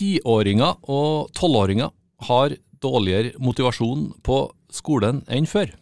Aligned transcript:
Tiåringer 0.00 0.78
og 0.88 1.28
tolvåringer 1.36 1.92
har 2.30 2.56
dårligere 2.80 3.34
motivasjon 3.36 4.06
på 4.24 4.38
skolen 4.72 5.20
enn 5.28 5.48
før. 5.50 5.74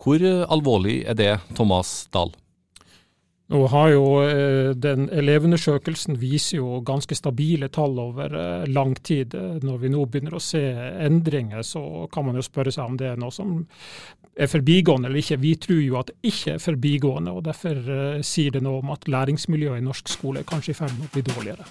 Hvor 0.00 0.24
alvorlig 0.24 1.02
er 1.08 1.18
det, 1.18 1.34
Thomas 1.56 2.06
Dahl? 2.12 2.32
Nå 3.52 3.66
har 3.68 3.90
jo 3.92 4.04
eh, 4.24 4.70
den 4.72 5.10
Elevundersøkelsen 5.12 6.16
viser 6.16 6.62
jo 6.62 6.78
ganske 6.86 7.16
stabile 7.16 7.68
tall 7.68 7.98
over 8.00 8.32
eh, 8.40 8.68
lang 8.72 8.94
tid. 9.04 9.36
Når 9.36 9.82
vi 9.82 9.90
nå 9.92 10.06
begynner 10.08 10.38
å 10.38 10.42
se 10.42 10.62
endringer, 11.04 11.60
så 11.60 12.08
kan 12.12 12.24
man 12.24 12.40
jo 12.40 12.44
spørre 12.44 12.72
seg 12.72 12.88
om 12.88 12.96
det 13.00 13.10
er 13.12 13.20
noe 13.20 13.34
som 13.34 13.58
er 14.34 14.50
forbigående 14.50 15.10
eller 15.10 15.20
ikke. 15.20 15.42
Vi 15.44 15.52
tror 15.60 15.82
jo 15.84 15.98
at 16.00 16.10
det 16.10 16.32
ikke 16.32 16.56
er 16.56 16.64
forbigående, 16.64 17.36
og 17.36 17.44
derfor 17.44 17.76
eh, 17.98 18.24
sier 18.24 18.56
det 18.56 18.64
noe 18.64 18.80
om 18.80 18.94
at 18.96 19.04
læringsmiljøet 19.12 19.82
i 19.82 19.86
norsk 19.90 20.08
skole 20.16 20.40
er 20.40 20.48
kanskje 20.48 20.72
i 20.72 20.80
ferd 20.80 20.96
med 20.96 21.10
å 21.10 21.12
bli 21.12 21.26
dårligere. 21.28 21.68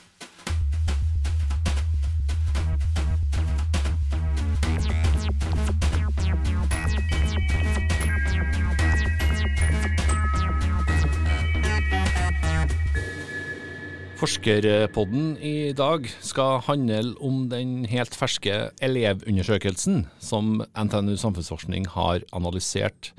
Forskerpodden 14.23 15.33
i 15.43 15.73
dag 15.75 16.05
skal 16.23 16.61
handle 16.63 17.11
om 17.19 17.49
den 17.51 17.81
helt 17.91 18.13
ferske 18.15 18.69
elevundersøkelsen 18.79 20.05
som 20.23 20.61
NTNU 20.79 21.17
Samfunnsforskning 21.19 21.89
har 21.91 22.23
analysert 22.31 23.09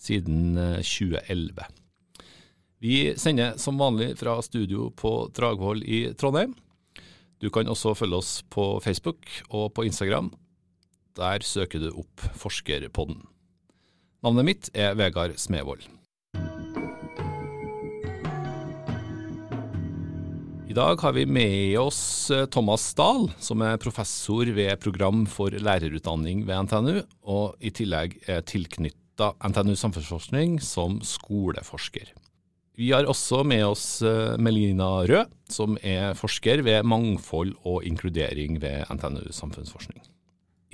siden 0.00 0.56
2011. 0.80 1.60
Eh, 1.60 1.68
Vi 2.80 3.12
sender 3.20 3.58
som 3.60 3.76
vanlig 3.76 4.14
fra 4.16 4.38
studio 4.40 4.88
på 4.96 5.28
Dragvoll 5.36 5.84
i 5.84 6.14
Trondheim. 6.16 6.54
Du 7.44 7.50
kan 7.50 7.68
også 7.68 7.92
følge 7.92 8.22
oss 8.22 8.40
på 8.48 8.80
Facebook 8.80 9.28
og 9.50 9.74
på 9.74 9.84
Instagram. 9.84 10.32
Der 11.20 11.44
søker 11.44 11.78
du 11.78 11.90
opp 11.92 12.24
Forskerpodden. 12.40 13.20
Navnet 14.24 14.48
mitt 14.48 14.72
er 14.72 14.96
Vegard 14.96 15.36
Smevold. 15.36 15.84
I 20.74 20.76
dag 20.76 21.00
har 21.00 21.12
vi 21.12 21.22
med 21.26 21.78
oss 21.78 22.30
eh, 22.34 22.48
Thomas 22.50 22.82
Dahl, 22.98 23.28
som 23.38 23.60
er 23.62 23.76
professor 23.78 24.48
ved 24.56 24.80
program 24.82 25.20
for 25.30 25.54
lærerutdanning 25.54 26.40
ved 26.48 26.66
NTNU, 26.66 26.96
og 27.30 27.62
i 27.62 27.70
tillegg 27.70 28.16
er 28.26 28.42
tilknytta 28.42 29.28
NTNU 29.38 29.76
Samfunnsforskning 29.78 30.58
som 30.58 30.98
skoleforsker. 31.06 32.10
Vi 32.74 32.90
har 32.90 33.06
også 33.06 33.44
med 33.46 33.62
oss 33.68 33.86
eh, 34.02 34.34
Melina 34.34 34.90
Rød, 35.06 35.30
som 35.46 35.78
er 35.78 36.18
forsker 36.18 36.66
ved 36.66 36.82
mangfold 36.82 37.54
og 37.62 37.86
inkludering 37.86 38.58
ved 38.58 38.90
NTNU 38.90 39.30
Samfunnsforskning. 39.30 40.02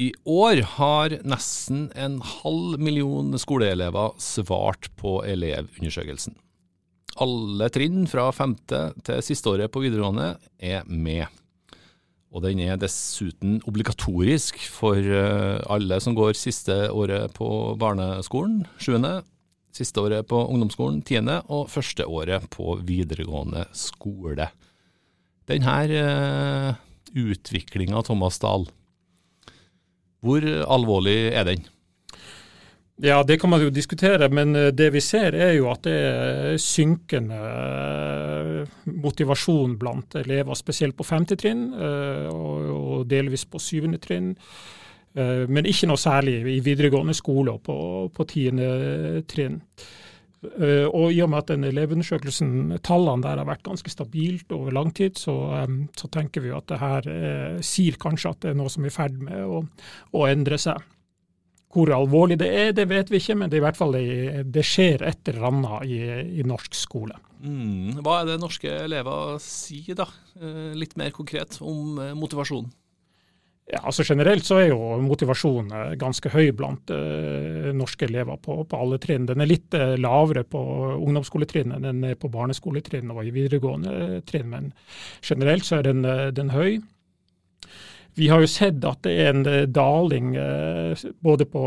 I 0.00 0.14
år 0.24 0.64
har 0.80 1.20
nesten 1.28 1.90
en 1.92 2.22
halv 2.40 2.80
million 2.80 3.36
skoleelever 3.36 4.16
svart 4.16 4.88
på 4.96 5.18
Elevundersøkelsen. 5.28 6.40
Alle 7.20 7.68
trinn 7.72 8.06
fra 8.08 8.30
femte 8.32 8.90
til 9.04 9.20
siste 9.24 9.50
året 9.52 9.72
på 9.72 9.82
videregående 9.84 10.32
er 10.56 10.86
med. 10.88 11.26
Og 12.30 12.44
den 12.44 12.62
er 12.62 12.78
dessuten 12.78 13.58
obligatorisk 13.66 14.60
for 14.70 14.96
eh, 14.96 15.58
alle 15.68 15.98
som 16.00 16.14
går 16.16 16.38
siste 16.38 16.86
året 16.94 17.34
på 17.34 17.48
barneskolen, 17.80 18.62
sjuende, 18.78 19.18
siste 19.74 20.02
året 20.02 20.28
på 20.30 20.38
ungdomsskolen, 20.46 21.00
tiende, 21.06 21.40
og 21.50 21.68
første 21.70 22.06
året 22.06 22.46
på 22.54 22.78
videregående 22.86 23.66
skole. 23.76 24.48
Denne 25.50 25.76
uh, 25.90 26.78
utviklinga, 27.18 28.02
Thomas 28.06 28.38
Dahl, 28.42 28.68
hvor 30.20 30.44
alvorlig 30.70 31.32
er 31.34 31.46
den? 31.48 31.64
Ja, 33.02 33.22
det 33.24 33.38
kan 33.40 33.50
man 33.50 33.62
jo 33.62 33.70
diskutere, 33.72 34.28
men 34.28 34.52
eh, 34.56 34.72
det 34.76 34.90
vi 34.92 35.00
ser 35.00 35.32
er 35.32 35.54
jo 35.56 35.70
at 35.72 35.86
det 35.86 35.94
er 35.96 36.58
synkende 36.60 37.38
eh, 37.38 38.74
motivasjon 38.92 39.78
blant 39.80 40.18
elever, 40.20 40.58
spesielt 40.58 40.98
på 40.98 41.06
femte 41.08 41.38
trinn 41.40 41.70
eh, 41.72 42.28
og 42.28 43.06
delvis 43.08 43.46
på 43.48 43.62
syvende 43.62 44.02
trinn. 44.02 44.34
Men 45.10 45.66
ikke 45.66 45.88
noe 45.90 45.98
særlig 45.98 46.36
i 46.46 46.60
videregående 46.62 47.16
skole 47.18 47.56
og 47.56 47.64
på, 47.66 47.74
på 48.14 48.26
tiende 48.30 49.24
trinn. 49.26 49.56
Og 50.46 51.10
i 51.10 51.18
og 51.24 51.32
med 51.32 51.40
at 51.40 51.50
den 51.50 51.66
elevundersøkelsen, 51.66 52.76
tallene 52.78 53.24
der 53.24 53.40
har 53.42 53.48
vært 53.48 53.64
ganske 53.66 53.90
stabilt 53.90 54.54
over 54.54 54.70
lang 54.70 54.94
tid, 54.94 55.18
så, 55.18 55.34
så 55.98 56.12
tenker 56.14 56.46
vi 56.46 56.54
at 56.54 56.70
det 56.70 56.78
her 56.78 57.10
sier 57.58 57.98
kanskje 57.98 58.30
at 58.30 58.46
det 58.46 58.52
er 58.52 58.62
noe 58.62 58.70
som 58.70 58.86
er 58.86 58.92
i 58.92 58.96
ferd 59.00 59.18
med 59.18 59.42
å, 59.42 59.64
å 60.14 60.24
endre 60.30 60.62
seg. 60.62 60.78
Hvor 61.70 61.92
alvorlig 61.94 62.40
det 62.40 62.48
er, 62.50 62.72
det 62.74 62.88
vet 62.90 63.12
vi 63.12 63.20
ikke, 63.22 63.36
men 63.38 63.50
det, 63.50 63.60
i 63.60 63.62
hvert 63.62 63.78
fall, 63.78 63.94
det 63.94 64.64
skjer 64.66 65.04
et 65.06 65.28
eller 65.30 65.46
annet 65.52 65.86
i, 65.86 66.00
i 66.40 66.46
norsk 66.46 66.74
skole. 66.74 67.14
Mm. 67.40 68.00
Hva 68.02 68.20
er 68.20 68.32
det 68.32 68.40
norske 68.42 68.72
elever 68.88 69.38
sier, 69.44 69.94
da, 70.02 70.08
eh, 70.40 70.74
litt 70.76 70.96
mer 70.98 71.14
konkret, 71.14 71.60
om 71.62 71.94
motivasjon. 71.94 72.18
motivasjonen? 72.18 72.76
Ja, 73.70 73.84
altså 73.86 74.02
Generelt 74.02 74.46
så 74.46 74.56
er 74.58 74.72
jo 74.72 74.96
motivasjonen 75.04 75.70
eh, 75.76 75.92
ganske 76.00 76.30
høy 76.32 76.50
blant 76.58 76.90
uh, 76.90 77.70
norske 77.76 78.08
elever 78.08 78.40
på, 78.42 78.56
på, 78.66 78.78
alle 78.82 78.98
trinn. 79.02 79.28
Den 79.28 79.44
er 79.44 79.50
litt 79.50 79.76
uh, 79.78 79.94
lavere 80.00 80.42
på 80.42 80.60
ungdomsskoletrinnet 80.96 81.78
enn 81.78 81.86
den 81.86 82.08
er 82.08 82.18
på 82.18 82.32
barneskoletrinnet 82.34 83.14
og 83.14 83.28
i 83.28 83.34
videregående 83.34 84.24
trinn, 84.26 84.48
men 84.50 84.72
generelt 85.22 85.68
så 85.68 85.78
er 85.78 85.86
den, 85.86 86.02
den 86.34 86.50
høy. 86.50 86.80
Vi 88.20 88.28
har 88.28 88.42
jo 88.42 88.48
sett 88.52 88.82
at 88.84 89.00
det 89.06 89.12
er 89.16 89.30
en 89.30 89.46
eh, 89.48 89.62
daling 89.64 90.34
eh, 90.36 91.04
både 91.24 91.46
på 91.48 91.62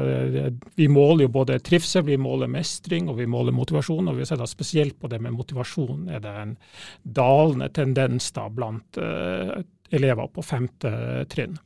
eh, 0.00 0.46
Vi 0.78 0.86
måler 0.88 1.26
jo 1.26 1.32
både 1.34 1.58
trivsel, 1.60 2.06
vi 2.06 2.16
måler 2.16 2.48
mestring 2.48 3.10
og 3.12 3.18
vi 3.18 3.26
måler 3.28 3.52
motivasjon. 3.52 4.08
og 4.08 4.16
vi 4.16 4.24
har 4.24 4.30
sett 4.30 4.40
at 4.40 4.48
Spesielt 4.48 4.96
på 4.96 5.10
det 5.12 5.20
med 5.20 5.36
motivasjon 5.36 6.08
er 6.08 6.22
det 6.24 6.32
en 6.32 6.54
dalende 7.02 7.68
tendens 7.76 8.30
da 8.32 8.46
blant 8.48 8.96
elever 8.98 10.32
på 10.32 10.44
femte 10.44 10.92
trinn. 11.28 11.58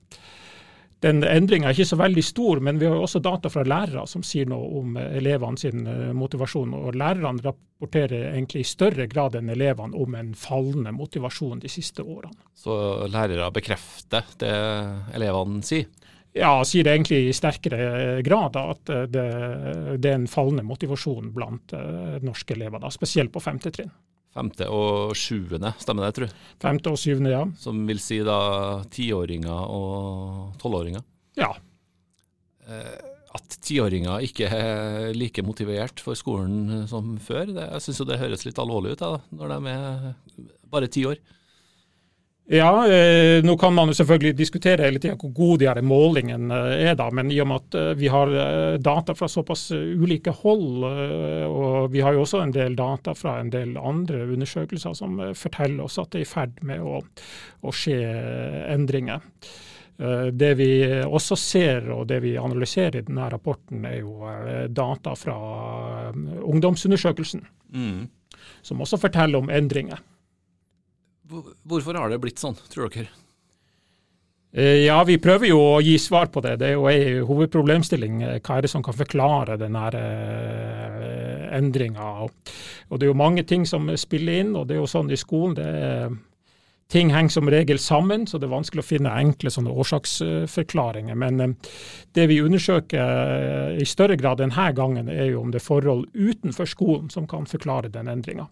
Den 1.02 1.24
endringa 1.26 1.66
er 1.66 1.74
ikke 1.74 1.88
så 1.90 1.98
veldig 1.98 2.22
stor, 2.22 2.60
men 2.62 2.78
vi 2.78 2.86
har 2.86 3.00
også 3.02 3.18
data 3.22 3.50
fra 3.50 3.64
lærere 3.66 4.04
som 4.06 4.22
sier 4.26 4.46
noe 4.50 4.68
om 4.78 4.98
elevene 5.02 5.58
sin 5.58 5.86
eh, 5.88 6.12
motivasjon. 6.14 6.76
Og 6.78 6.94
lærerne 6.98 7.42
rapporterer 7.42 8.28
egentlig 8.36 8.62
i 8.62 8.68
større 8.70 9.08
grad 9.10 9.34
enn 9.38 9.50
elevene 9.50 9.98
om 9.98 10.14
en 10.18 10.30
fallende 10.38 10.94
motivasjon 10.94 11.64
de 11.64 11.70
siste 11.72 12.06
årene. 12.06 12.38
Så 12.54 12.76
lærere 13.10 13.50
bekrefter 13.54 14.30
det 14.38 14.54
elevene 15.18 15.66
sier? 15.66 15.90
Ja, 16.32 16.54
sier 16.64 16.86
det 16.86 16.94
egentlig 16.94 17.18
i 17.26 17.34
sterkere 17.36 18.22
grad 18.24 18.54
at 18.56 18.88
det, 19.12 19.26
det 20.00 20.08
er 20.08 20.16
en 20.16 20.30
fallende 20.30 20.64
motivasjon 20.64 21.28
blant 21.34 21.74
norske 22.24 22.54
elever, 22.54 22.80
da, 22.80 22.88
spesielt 22.94 23.34
på 23.34 23.42
femte 23.42 23.74
trinn. 23.74 23.90
Femte 24.32 24.66
og 24.72 25.12
sjuende, 25.18 25.74
stemmer 25.82 26.06
det, 26.06 26.14
tror 26.16 26.28
jeg? 26.28 26.36
Femte 26.62 26.92
og 26.94 27.00
syvende, 27.00 27.32
ja. 27.34 27.42
Som 27.60 27.82
vil 27.88 28.00
si 28.00 28.22
da 28.24 28.38
tiåringer 28.92 29.72
og 29.76 30.54
tolvåringer? 30.62 31.04
Ja. 31.36 31.50
Eh, 32.64 32.96
at 33.36 33.58
tiåringer 33.64 34.24
ikke 34.24 34.48
er 34.48 35.12
like 35.16 35.44
motivert 35.44 36.00
for 36.04 36.16
skolen 36.16 36.86
som 36.88 37.14
før, 37.20 37.52
det, 37.52 37.68
jeg 37.74 37.84
syns 37.84 38.00
jo 38.02 38.08
det 38.08 38.20
høres 38.20 38.46
litt 38.48 38.60
alvorlig 38.60 38.96
ut 38.96 39.04
da, 39.04 39.12
når 39.36 39.52
de 39.52 39.72
er 39.72 40.50
bare 40.72 40.88
ti 40.92 41.04
år. 41.08 41.20
Ja, 42.44 42.88
eh, 42.92 43.44
nå 43.44 43.56
kan 43.58 43.74
man 43.74 43.88
jo 43.88 43.94
selvfølgelig 43.94 44.34
diskutere 44.34 44.82
hele 44.82 44.98
tida 44.98 45.14
hvor 45.14 45.30
god 45.30 45.60
de 45.60 45.68
her 45.68 45.78
målingene 45.86 46.56
eh, 46.72 46.88
er, 46.88 46.96
da, 46.98 47.06
men 47.14 47.30
i 47.30 47.38
og 47.40 47.46
med 47.48 47.62
at 47.62 47.76
eh, 47.78 47.90
vi 48.00 48.10
har 48.10 48.34
eh, 48.34 48.78
data 48.82 49.14
fra 49.14 49.28
såpass 49.30 49.68
ulike 49.70 50.34
hold, 50.42 50.82
og 51.46 51.92
vi 51.94 52.02
har 52.02 52.16
jo 52.16 52.24
også 52.24 52.42
en 52.42 52.54
del 52.54 52.74
data 52.76 53.14
fra 53.14 53.36
en 53.38 53.52
del 53.52 53.76
andre 53.78 54.24
undersøkelser 54.34 54.98
som 54.98 55.20
forteller 55.38 55.86
oss 55.86 56.00
at 56.02 56.10
det 56.10 56.24
er 56.24 56.26
i 56.26 56.32
ferd 56.32 56.58
med 56.66 56.82
å, 56.82 56.98
å 57.62 57.74
skje 57.74 58.00
endringer. 58.72 59.22
Det 60.32 60.52
vi 60.58 60.70
også 61.04 61.36
ser 61.38 61.90
og 61.94 62.08
det 62.10 62.18
vi 62.24 62.32
analyserer 62.40 62.98
i 62.98 63.04
denne 63.06 63.28
rapporten, 63.30 63.84
er 63.86 64.00
jo 64.00 64.32
data 64.72 65.12
fra 65.14 65.36
ungdomsundersøkelsen, 66.42 67.44
mm. 67.76 68.00
som 68.66 68.82
også 68.82 68.98
forteller 69.04 69.44
om 69.44 69.52
endringer. 69.52 70.00
Hvorfor 71.32 71.98
har 71.98 72.12
det 72.12 72.20
blitt 72.22 72.42
sånn, 72.42 72.56
tror 72.72 72.92
dere? 72.92 73.10
Eh, 74.52 74.82
ja, 74.84 74.98
vi 75.08 75.16
prøver 75.16 75.48
jo 75.48 75.60
å 75.64 75.80
gi 75.80 75.94
svar 76.00 76.28
på 76.32 76.42
det. 76.44 76.58
Det 76.60 76.66
er 76.68 76.74
jo 76.76 76.88
en 76.90 77.22
hovedproblemstilling. 77.28 78.18
Eh, 78.26 78.40
hva 78.44 78.58
er 78.58 78.66
det 78.66 78.72
som 78.72 78.84
kan 78.84 78.96
forklare 78.96 79.56
denne 79.60 79.84
uh, 79.96 81.46
endringa? 81.56 82.10
Og 82.26 82.98
det 82.98 83.06
er 83.06 83.12
jo 83.14 83.16
mange 83.16 83.46
ting 83.48 83.64
som 83.68 83.88
spiller 83.96 84.42
inn, 84.42 84.52
og 84.58 84.68
det 84.68 84.76
er 84.76 84.82
jo 84.82 84.90
sånn 84.92 85.08
i 85.08 85.20
skolen. 85.20 85.56
det 85.56 85.64
er 85.64 86.12
Ting 86.92 87.08
henger 87.14 87.30
som 87.30 87.50
regel 87.50 87.78
sammen, 87.78 88.26
så 88.26 88.36
det 88.38 88.46
er 88.48 88.52
vanskelig 88.52 88.82
å 88.82 88.86
finne 88.86 89.14
enkle 89.16 89.50
sånne 89.52 89.72
årsaksforklaringer. 89.80 91.16
Men 91.16 91.40
eh, 91.40 91.74
det 92.12 92.26
vi 92.28 92.40
undersøker 92.44 93.00
eh, 93.00 93.80
i 93.80 93.86
større 93.88 94.18
grad 94.20 94.42
denne 94.42 94.66
gangen, 94.76 95.08
er 95.08 95.30
jo 95.30 95.40
om 95.40 95.52
det 95.52 95.62
er 95.62 95.66
forhold 95.66 96.10
utenfor 96.12 96.68
skolen 96.68 97.08
som 97.12 97.28
kan 97.30 97.48
forklare 97.48 97.92
den 97.92 98.12
endringa. 98.12 98.48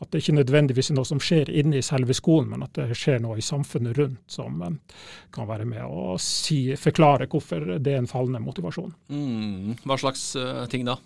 At 0.00 0.10
det 0.10 0.24
ikke 0.24 0.38
nødvendigvis 0.40 0.90
er 0.90 0.98
noe 0.98 1.08
som 1.08 1.20
skjer 1.22 1.52
inne 1.52 1.78
i 1.78 1.84
selve 1.84 2.16
skolen, 2.16 2.48
men 2.54 2.64
at 2.64 2.72
det 2.78 2.96
skjer 2.98 3.20
noe 3.22 3.36
i 3.38 3.44
samfunnet 3.44 3.98
rundt 4.00 4.22
som 4.32 4.64
eh, 4.64 5.00
kan 5.34 5.50
være 5.50 5.68
med 5.68 5.84
å 5.84 6.16
si, 6.22 6.66
forklare 6.80 7.28
hvorfor 7.28 7.76
det 7.76 7.92
er 7.92 8.00
en 8.00 8.10
fallende 8.10 8.40
motivasjon. 8.46 8.96
Mm. 9.12 9.74
Hva 9.84 10.00
slags 10.00 10.30
ting 10.72 10.88
da? 10.88 10.96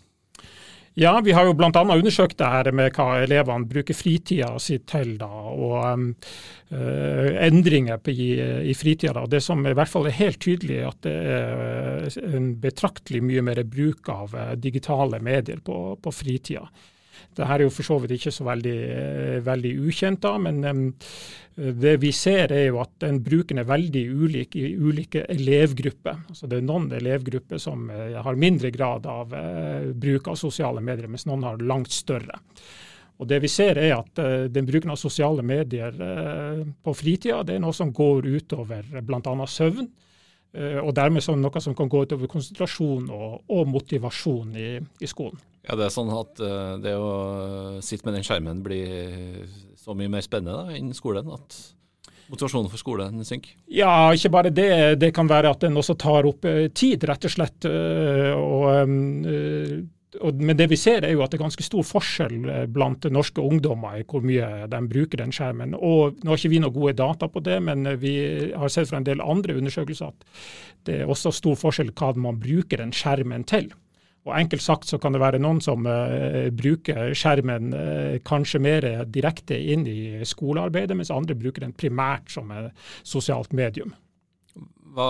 Ja, 0.99 1.21
vi 1.23 1.31
har 1.33 1.47
jo 1.47 1.53
bl.a. 1.55 1.71
undersøkt 1.71 2.41
det 2.41 2.47
her 2.51 2.69
med 2.75 2.97
hva 2.97 3.21
elevene 3.23 3.69
bruker 3.71 3.95
fritida 3.95 4.49
si 4.59 4.81
til. 4.83 5.13
da, 5.21 5.29
og 5.29 5.77
um, 5.79 6.09
uh, 6.73 7.29
endringer 7.47 8.03
i, 8.11 8.33
i 8.73 8.75
fritida. 8.75 9.13
Da. 9.21 9.29
Det 9.31 9.43
som 9.45 9.63
i 9.63 9.77
hvert 9.79 9.93
fall 9.93 10.09
er 10.11 10.17
helt 10.19 10.41
tydelig, 10.43 10.81
er 10.81 10.89
at 10.91 11.07
det 11.07 11.15
er 11.37 12.35
en 12.35 12.51
betraktelig 12.59 13.23
mye 13.23 13.47
mer 13.47 13.63
bruk 13.63 14.11
av 14.11 14.35
uh, 14.35 14.53
digitale 14.59 15.23
medier 15.23 15.63
på, 15.63 15.79
på 16.03 16.15
fritida. 16.15 16.67
Det 17.39 17.47
her 17.47 17.61
er 17.61 17.69
jo 17.69 17.75
for 17.75 17.87
så 17.87 17.99
vidt 18.03 18.17
ikke 18.17 18.33
så 18.35 18.47
veldig, 18.49 18.79
uh, 18.89 19.37
veldig 19.47 19.75
ukjent, 19.87 20.21
da, 20.25 20.33
men 20.43 20.59
um, 20.67 20.83
det 21.59 21.97
vi 22.03 22.11
ser 22.15 22.53
er 22.55 22.69
jo 22.69 22.81
at 22.83 22.93
den 23.03 23.21
bruken 23.25 23.59
er 23.59 23.67
veldig 23.67 24.03
ulik 24.11 24.57
i 24.59 24.73
ulike 24.79 25.25
elevgrupper. 25.31 26.21
Altså 26.31 26.51
det 26.51 26.59
er 26.61 26.67
noen 26.67 26.87
elevgrupper 26.95 27.59
som 27.59 27.89
eh, 27.91 28.15
har 28.23 28.39
mindre 28.39 28.71
grad 28.71 29.09
av 29.11 29.35
uh, 29.35 29.89
bruk 29.91 30.31
av 30.31 30.39
sosiale 30.39 30.83
medier, 30.85 31.11
mens 31.11 31.27
noen 31.27 31.43
har 31.49 31.59
langt 31.59 31.91
større. 31.91 32.39
Og 33.19 33.27
det 33.27 33.41
vi 33.43 33.51
ser 33.51 33.81
er 33.83 33.97
at 33.97 34.23
uh, 34.23 34.47
den 34.47 34.69
bruken 34.71 34.95
av 34.95 35.01
sosiale 35.03 35.43
medier 35.43 35.99
på 36.79 36.95
fritida 36.95 37.43
det 37.43 37.59
er 37.59 37.65
noe 37.65 37.75
som 37.75 37.91
går 37.95 38.31
utover 38.39 38.87
bl.a. 39.03 39.35
søvn. 39.51 39.91
Og 40.57 40.95
dermed 40.97 41.23
som 41.23 41.41
noe 41.41 41.61
som 41.61 41.75
kan 41.77 41.91
gå 41.93 42.05
utover 42.07 42.31
konsentrasjon 42.31 43.11
og, 43.13 43.41
og 43.53 43.67
motivasjon 43.69 44.55
i, 44.57 44.69
i, 44.81 45.09
skolen. 45.11 45.37
Ja, 45.67 45.77
Det 45.77 45.85
er 45.85 45.93
sånn 45.93 46.13
at 46.15 46.41
det 46.81 46.95
å 46.97 47.11
sitte 47.85 48.09
med 48.09 48.17
den 48.17 48.25
skjermen 48.25 48.63
blir 48.65 49.45
så 49.77 49.93
mye 49.97 50.09
mer 50.09 50.25
spennende 50.25 50.57
da, 50.57 50.79
enn 50.79 50.95
skolen? 50.97 51.29
At 51.37 51.59
motivasjonen 52.33 52.73
for 52.73 52.81
skolen 52.81 53.21
synker? 53.29 53.53
Ja, 53.73 54.09
ikke 54.17 54.33
bare 54.33 54.55
det. 54.55 54.71
Det 55.05 55.13
kan 55.17 55.29
være 55.29 55.53
at 55.53 55.63
den 55.67 55.77
også 55.77 55.99
tar 56.01 56.29
opp 56.29 56.49
tid, 56.73 57.05
rett 57.09 57.29
og 57.29 57.35
slett. 57.35 57.69
Og, 57.69 58.65
men 60.17 60.57
det 60.57 60.71
vi 60.71 60.77
ser 60.81 61.05
er 61.05 61.13
jo 61.13 61.21
at 61.21 61.33
det 61.33 61.37
er 61.37 61.45
ganske 61.45 61.65
stor 61.67 61.85
forskjell 61.85 62.39
blant 62.73 63.05
norske 63.13 63.43
ungdommer 63.45 63.99
i 64.01 64.07
hvor 64.09 64.25
mye 64.25 64.69
de 64.71 64.81
bruker 64.89 65.21
den 65.21 65.35
skjermen. 65.35 65.75
Og 65.77 66.23
Nå 66.23 66.33
har 66.33 66.41
ikke 66.41 66.53
vi 66.55 66.63
noen 66.65 66.75
gode 66.75 66.95
data 66.97 67.29
på 67.29 67.43
det, 67.45 67.59
men 67.67 67.85
vi 68.01 68.15
har 68.57 68.73
sett 68.73 68.89
fra 68.89 69.03
en 69.03 69.09
del 69.09 69.21
andre 69.21 69.59
undersøkelser 69.61 70.09
at 70.09 70.41
det 70.89 71.03
er 71.03 71.13
også 71.13 71.35
stor 71.37 71.59
forskjell 71.61 71.93
hva 71.93 72.15
man 72.17 72.41
bruker 72.41 72.81
den 72.81 72.95
skjermen 72.97 73.45
til. 73.49 73.69
Og 74.29 74.35
Enkelt 74.37 74.65
sagt 74.65 74.89
så 74.91 74.99
kan 75.01 75.15
det 75.15 75.23
være 75.23 75.41
noen 75.41 75.61
som 75.65 75.87
uh, 75.89 76.49
bruker 76.53 77.15
skjermen 77.17 77.73
uh, 77.73 78.19
kanskje 78.29 78.61
mer 78.61 78.87
direkte 79.09 79.57
inn 79.57 79.87
i 79.89 80.25
skolearbeidet, 80.29 80.97
mens 80.99 81.13
andre 81.15 81.37
bruker 81.39 81.65
den 81.65 81.77
primært 81.77 82.29
som 82.33 82.53
et 82.53 82.73
sosialt 83.07 83.55
medium. 83.57 83.95
Hva 84.97 85.09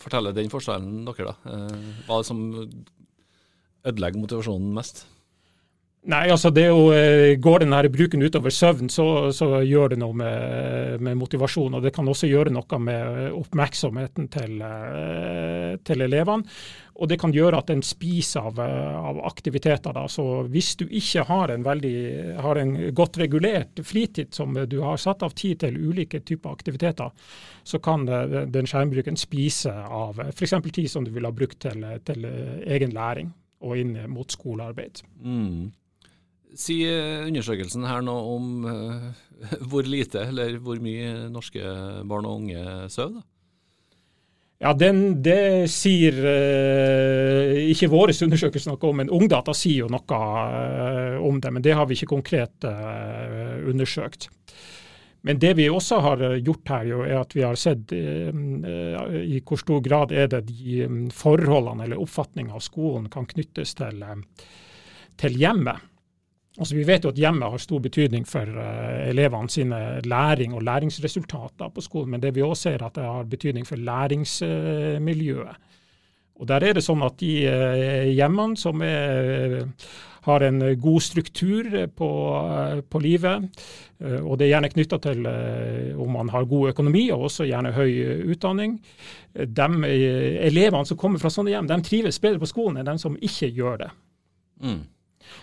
forteller 0.00 0.34
den 0.34 0.50
forskjellen 0.50 1.04
dere, 1.06 1.34
da? 1.34 1.36
Uh, 1.46 2.02
hva 2.08 2.20
som 2.26 2.42
ødelegger 3.86 4.22
motivasjonen 4.22 4.72
mest? 4.76 5.06
Nei, 6.06 6.28
altså 6.30 6.52
det 6.54 6.68
å 6.70 6.82
jo, 6.94 7.34
Går 7.42 7.64
den 7.64 7.74
her 7.74 7.88
bruken 7.90 8.22
utover 8.22 8.52
søvn, 8.54 8.88
så, 8.92 9.32
så 9.34 9.60
gjør 9.66 9.94
det 9.94 9.98
noe 9.98 10.14
med, 10.14 11.02
med, 11.02 11.16
motivasjon. 11.18 11.74
Og 11.74 11.82
det 11.82 11.90
kan 11.94 12.06
også 12.06 12.28
gjøre 12.30 12.52
noe 12.54 12.78
med 12.78 13.32
oppmerksomheten 13.34 14.28
til, 14.30 14.62
til 15.86 16.04
elevene. 16.06 16.46
Og 16.96 17.10
det 17.10 17.18
kan 17.20 17.34
gjøre 17.34 17.58
at 17.60 17.72
en 17.74 17.82
spiser 17.84 18.46
av, 18.48 18.60
av 18.62 19.18
aktiviteter. 19.28 19.92
Da. 19.98 20.06
Så 20.08 20.46
hvis 20.52 20.70
du 20.80 20.86
ikke 20.86 21.26
har 21.28 21.52
en, 21.52 21.66
veldig, 21.66 21.96
har 22.40 22.60
en 22.62 22.76
godt 22.96 23.18
regulert 23.20 23.82
fritid 23.84 24.30
som 24.34 24.54
du 24.54 24.78
har 24.84 25.00
satt 25.02 25.26
av 25.26 25.34
tid 25.36 25.60
til 25.64 25.76
ulike 25.76 26.22
typer 26.22 26.54
aktiviteter, 26.54 27.10
så 27.66 27.82
kan 27.82 28.06
den 28.06 28.70
skjermbruken 28.70 29.18
spise 29.20 29.74
av 29.74 30.22
f.eks. 30.30 30.54
tid 30.70 30.88
som 30.92 31.04
du 31.04 31.10
ville 31.10 31.28
ha 31.28 31.36
brukt 31.36 31.58
til, 31.66 31.82
til, 32.06 32.30
egen 32.64 32.94
læring 32.96 33.34
og 33.64 33.80
inn 33.80 33.96
mot 34.12 34.32
skolearbeid. 34.32 35.02
Mm. 35.22 35.72
Sier 36.56 37.26
undersøkelsen 37.26 37.84
her 37.88 38.04
noe 38.04 38.34
om 38.36 38.52
uh, 38.68 39.08
hvor 39.68 39.86
lite 39.88 40.26
eller 40.30 40.58
hvor 40.62 40.80
mye 40.82 41.28
norske 41.32 41.62
barn 42.08 42.28
og 42.28 42.42
unge 42.42 42.90
sover? 42.92 43.24
Ja, 44.56 44.70
den, 44.72 45.20
Det 45.20 45.68
sier 45.68 46.16
uh, 46.16 47.50
ikke 47.68 47.90
vår 47.92 48.14
undersøkelse 48.24 48.70
noe 48.70 48.88
om, 48.88 49.02
men 49.02 49.12
Ungdata 49.12 49.52
sier 49.56 49.84
jo 49.84 49.92
noe 49.92 50.20
uh, 50.22 51.18
om 51.20 51.42
det. 51.42 51.52
Men 51.52 51.66
det 51.66 51.76
har 51.76 51.88
vi 51.88 51.98
ikke 51.98 52.14
konkret 52.14 52.64
undersøkt. 52.64 54.30
Men 55.26 55.40
det 55.42 55.56
vi 55.58 55.66
også 55.68 55.98
har 56.04 56.20
gjort 56.38 56.70
her, 56.70 56.84
jo, 56.86 57.02
er 57.02 57.18
at 57.18 57.34
vi 57.34 57.42
har 57.42 57.56
sett 57.58 57.90
i 59.08 59.40
hvor 59.46 59.60
stor 59.60 59.82
grad 59.84 60.12
er 60.12 60.30
det 60.32 60.44
de 60.48 60.86
forholdene 61.14 61.84
eller 61.84 62.00
oppfatninga 62.02 62.54
av 62.56 62.64
skolen 62.64 63.10
kan 63.12 63.28
knyttes 63.28 63.74
til, 63.78 64.02
til 65.20 65.38
hjemmet. 65.38 65.92
Altså, 66.56 66.72
vi 66.78 66.86
vet 66.88 67.04
jo 67.04 67.10
at 67.12 67.18
hjemmet 67.20 67.52
har 67.52 67.60
stor 67.60 67.80
betydning 67.84 68.24
for 68.28 68.48
uh, 68.48 69.08
elevene 69.10 69.52
sine 69.52 69.80
læring 70.08 70.54
og 70.56 70.64
læringsresultater 70.64 71.68
på 71.68 71.84
skolen, 71.84 72.14
men 72.14 72.22
det 72.22 72.32
vi 72.34 72.44
også 72.44 72.70
ser 72.70 72.84
at 72.86 72.96
det 72.96 73.04
har 73.04 73.28
betydning 73.28 73.66
for 73.68 73.76
læringsmiljøet. 73.76 75.56
Uh, 75.56 75.74
og 76.40 76.48
Der 76.48 76.64
er 76.64 76.76
det 76.76 76.84
sånn 76.84 77.04
at 77.04 77.18
de 77.20 77.32
uh, 77.48 78.08
hjemmene 78.08 78.56
som 78.60 78.80
er, 78.84 79.62
har 80.26 80.44
en 80.46 80.60
god 80.82 81.02
struktur 81.04 81.68
på, 81.96 82.10
på 82.90 83.02
livet, 83.02 83.46
og 84.02 84.34
det 84.36 84.46
er 84.46 84.52
gjerne 84.52 84.70
knytta 84.72 84.98
til 85.04 85.28
om 85.96 86.10
man 86.18 86.32
har 86.34 86.48
god 86.50 86.72
økonomi 86.74 87.06
og 87.14 87.28
også 87.28 87.46
gjerne 87.48 87.74
høy 87.76 88.26
utdanning, 88.34 88.76
de 89.32 89.68
elevene 90.48 90.88
som 90.88 90.98
kommer 91.00 91.22
fra 91.22 91.30
sånne 91.32 91.54
hjem, 91.54 91.70
de 91.70 91.78
trives 91.86 92.20
bedre 92.22 92.42
på 92.42 92.50
skolen 92.50 92.82
enn 92.82 92.90
de 92.90 92.98
som 93.02 93.16
ikke 93.16 93.52
gjør 93.54 93.80
det. 93.86 93.90
Mm. 94.66 94.82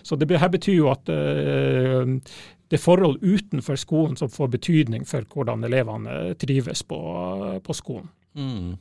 Så 0.04 0.16
det 0.20 0.40
her 0.40 0.52
betyr 0.52 0.78
jo 0.78 0.92
at 0.92 1.08
det 2.70 2.78
er 2.78 2.82
forhold 2.82 3.20
utenfor 3.22 3.76
skolen 3.78 4.16
som 4.18 4.32
får 4.32 4.48
betydning 4.56 5.04
for 5.08 5.26
hvordan 5.30 5.64
elevene 5.66 6.34
trives 6.40 6.82
på, 6.88 6.98
på 7.64 7.76
skolen. 7.76 8.08
Mm. 8.34 8.74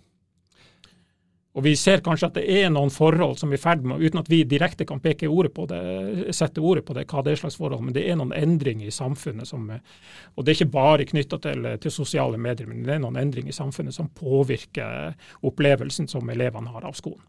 Og 1.54 1.64
Vi 1.64 1.76
ser 1.78 2.02
kanskje 2.02 2.28
at 2.32 2.38
det 2.40 2.44
er 2.50 2.72
noen 2.74 2.90
forhold 2.90 3.38
som 3.38 3.52
er 3.52 3.60
i 3.60 3.62
ferd 3.62 3.84
med, 3.86 4.02
uten 4.02 4.24
at 4.24 4.30
vi 4.32 4.40
direkte 4.50 4.88
kan 4.90 5.02
peke 5.04 5.30
ordet 5.30 5.52
på 5.54 5.68
det, 5.70 6.34
sette 6.34 6.62
ordet 6.62 6.82
på 6.88 6.96
det, 6.98 7.06
hva 7.12 7.22
det 7.22 7.36
er 7.36 7.42
slags 7.44 7.60
forhold, 7.62 7.84
men 7.86 7.94
det 7.94 8.08
er 8.10 8.18
noen 8.18 8.34
endringer 8.34 8.90
i 8.90 8.96
samfunnet. 8.96 9.46
som, 9.48 9.68
og 9.70 10.42
Det 10.42 10.50
er 10.50 10.58
ikke 10.58 10.74
bare 10.74 11.06
knytta 11.06 11.38
til, 11.46 11.70
til, 11.78 11.94
sosiale 11.94 12.42
medier, 12.42 12.66
men 12.68 12.82
det 12.88 12.96
er 12.96 13.06
noen 13.06 13.22
endringer 13.22 13.54
i 13.54 13.60
samfunnet 13.60 13.94
som 13.94 14.10
påvirker 14.10 15.14
opplevelsen 15.46 16.10
som 16.10 16.34
elevene 16.34 16.74
har 16.74 16.90
av 16.90 16.98
skolen. 16.98 17.22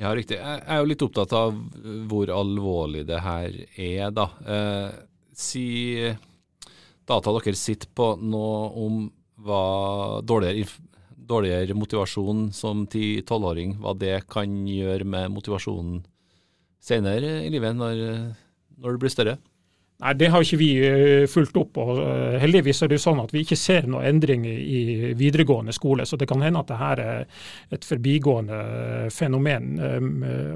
Ja, 0.00 0.14
riktig. 0.16 0.40
Jeg 0.40 0.64
er 0.64 0.80
jo 0.80 0.88
litt 0.88 1.02
opptatt 1.04 1.36
av 1.36 1.56
hvor 2.08 2.30
alvorlig 2.32 3.04
det 3.04 3.20
her 3.20 3.52
er, 3.76 4.06
da. 4.16 4.30
Eh, 4.48 5.00
si 5.36 5.68
data 7.04 7.34
dere 7.36 7.58
sitter 7.58 7.90
på 7.92 8.14
nå 8.16 8.46
om 8.80 9.02
hva 9.44 9.64
dårligere, 10.24 10.64
dårligere 11.30 11.76
motivasjon 11.78 12.48
som 12.56 12.84
10-12-åring, 12.86 13.78
hva 13.82 13.94
det 13.98 14.16
kan 14.30 14.60
gjøre 14.66 15.06
med 15.08 15.30
motivasjonen 15.34 16.02
senere 16.80 17.40
i 17.44 17.52
livet, 17.52 17.76
når, 17.76 18.02
når 18.80 18.96
du 18.96 19.02
blir 19.02 19.12
større? 19.12 19.38
Nei, 20.00 20.14
Det 20.14 20.30
har 20.32 20.44
ikke 20.44 20.58
vi 20.60 20.68
eh, 20.80 21.26
fulgt 21.28 21.56
opp. 21.60 21.78
og 21.80 22.00
eh, 22.00 22.38
Heldigvis 22.40 22.82
er 22.82 22.90
det 22.90 22.98
jo 22.98 23.04
sånn 23.04 23.20
at 23.22 23.32
vi 23.34 23.42
ikke 23.44 23.58
ser 23.58 23.88
noen 23.90 24.06
endringer 24.08 24.60
i 24.60 25.12
videregående 25.18 25.74
skole. 25.76 26.06
Så 26.08 26.16
det 26.20 26.28
kan 26.30 26.42
hende 26.44 26.62
at 26.62 26.70
dette 26.70 26.90
er 26.90 27.26
et 27.76 27.86
forbigående 27.86 28.60
eh, 28.60 29.08
fenomen. 29.12 29.72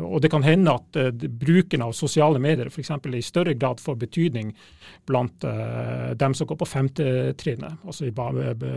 Og 0.05 0.23
det 0.25 0.31
kan 0.33 0.45
hende 0.47 0.77
at 0.79 0.99
bruken 1.29 1.85
av 1.85 1.93
sosiale 1.97 2.41
medier 2.41 2.71
f.eks. 2.73 2.91
i 2.91 3.25
større 3.25 3.55
grad 3.59 3.83
får 3.83 3.99
betydning 4.01 4.55
blant 5.05 5.45
dem 6.17 6.35
som 6.35 6.49
går 6.49 6.57
på 6.61 6.69
femtetrinnet, 6.69 7.83
altså 7.85 8.07
i, 8.09 8.13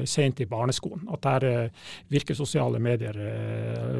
sent 0.10 0.42
i 0.44 0.48
barneskolen. 0.50 1.06
At 1.14 1.24
der 1.24 1.70
virker 2.12 2.36
sosiale 2.36 2.82
medier 2.84 3.16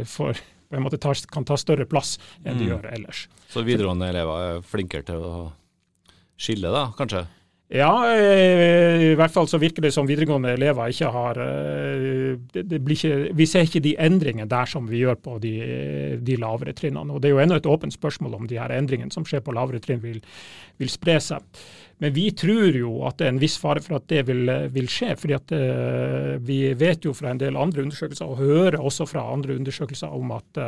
for 0.08 0.36
på 0.68 0.76
en 0.76 0.84
måte 0.84 1.00
kan 1.32 1.46
ta 1.48 1.56
større 1.56 1.86
plass 1.88 2.18
enn 2.44 2.58
de 2.58 2.66
mm. 2.66 2.72
gjør 2.74 2.90
ellers. 2.92 3.22
Så 3.48 3.64
videregående 3.64 4.10
elever 4.12 4.44
er 4.50 4.66
flinkere 4.68 5.08
til 5.08 5.24
å 5.24 5.32
skille, 6.38 6.72
da, 6.74 6.88
kanskje? 6.98 7.26
Ja, 7.68 7.92
i 8.16 9.10
hvert 9.20 9.34
fall 9.34 9.48
så 9.52 9.60
virker 9.60 9.84
det 9.84 9.90
som 9.92 10.08
videregående 10.08 10.54
elever 10.56 10.88
ikke 10.88 11.10
har 11.12 11.40
det, 12.54 12.62
det 12.64 12.80
ikke, 12.80 13.34
Vi 13.36 13.48
ser 13.50 13.68
ikke 13.68 13.82
de 13.84 13.92
endringene 14.00 14.48
der 14.48 14.70
som 14.72 14.88
vi 14.88 15.02
gjør 15.02 15.18
på 15.20 15.36
de, 15.44 15.52
de 16.24 16.38
lavere 16.40 16.72
trinnene. 16.78 17.12
Og 17.12 17.20
Det 17.20 17.28
er 17.28 17.36
jo 17.36 17.42
ennå 17.44 17.58
et 17.60 17.68
åpent 17.68 17.92
spørsmål 17.92 18.38
om 18.40 18.48
de 18.48 18.56
her 18.56 18.72
endringene 18.72 19.12
som 19.12 19.28
skjer 19.28 19.44
på 19.44 19.52
lavere 19.58 19.84
trinn 19.84 20.00
vil, 20.00 20.22
vil 20.80 20.94
spre 20.94 21.20
seg. 21.20 21.44
Men 22.00 22.16
vi 22.16 22.30
tror 22.32 22.78
jo 22.78 23.02
at 23.10 23.20
det 23.20 23.28
er 23.28 23.36
en 23.36 23.42
viss 23.44 23.58
fare 23.60 23.84
for 23.84 24.00
at 24.00 24.08
det 24.08 24.24
vil, 24.30 24.48
vil 24.72 24.88
skje. 24.88 25.18
fordi 25.20 25.36
at 25.36 25.52
uh, 25.52 26.38
Vi 26.40 26.62
vet 26.72 27.04
jo 27.04 27.12
fra 27.18 27.34
en 27.34 27.42
del 27.42 27.58
andre 27.60 27.84
undersøkelser, 27.84 28.32
og 28.32 28.40
hører 28.40 28.80
også 28.80 29.10
fra 29.12 29.28
andre 29.34 29.60
undersøkelser, 29.60 30.08
om 30.08 30.32
at 30.40 30.62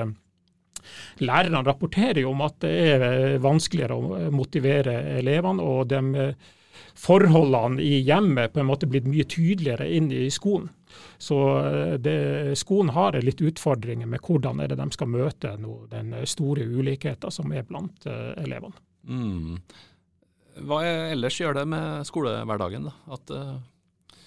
lærerne 1.24 1.63
rapporterer 1.65 2.22
jo 2.24 2.31
om 2.34 2.46
at 2.46 2.58
det 2.63 2.74
er 2.93 3.38
vanskeligere 3.43 3.98
å 3.98 4.31
motivere 4.34 4.96
elevene. 5.19 5.63
og 5.63 5.89
de 5.91 6.00
uh, 6.15 6.55
forholdene 7.00 7.81
i 7.84 8.01
hjemmet 8.03 8.53
på 8.53 8.60
en 8.60 8.67
måte 8.67 8.88
blitt 8.88 9.08
mye 9.08 9.24
tydeligere 9.24 9.88
inn 9.88 10.12
i 10.12 10.29
skolen. 10.31 10.67
Så 11.17 11.38
det, 12.01 12.58
skolen 12.60 12.91
har 12.96 13.15
litt 13.24 13.39
utfordringer 13.46 14.08
med 14.10 14.19
hvordan 14.25 14.60
er 14.60 14.72
det 14.72 14.79
de 14.79 14.88
skal 14.91 15.12
møte 15.12 15.53
noe, 15.62 15.86
den 15.91 16.12
store 16.27 16.65
ulikheten 16.65 17.31
som 17.31 17.53
er 17.55 17.67
blant 17.67 18.08
elevene. 18.10 18.75
Mm. 19.08 19.60
Hva 20.67 20.79
ellers 20.86 21.38
gjør 21.39 21.60
det 21.60 21.65
med 21.69 22.08
skolehverdagen? 22.08 22.89
da? 22.89 22.96
At, 23.15 23.31
uh, 23.31 24.17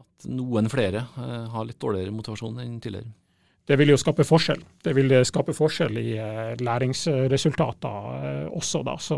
at 0.00 0.28
noen 0.30 0.70
flere 0.72 1.04
uh, 1.16 1.50
har 1.52 1.68
litt 1.68 1.80
dårligere 1.82 2.14
motivasjon 2.14 2.62
enn 2.62 2.80
tidligere? 2.82 3.12
Det 3.64 3.78
vil 3.80 3.94
jo 3.94 3.96
skape 3.96 4.26
forskjell. 4.28 4.60
Det 4.84 4.92
vil 4.92 5.14
skape 5.24 5.54
forskjell 5.56 5.96
i 5.96 6.10
eh, 6.20 6.50
læringsresultater 6.60 8.48
også. 8.52 8.82
da. 8.84 8.98
Så 9.00 9.16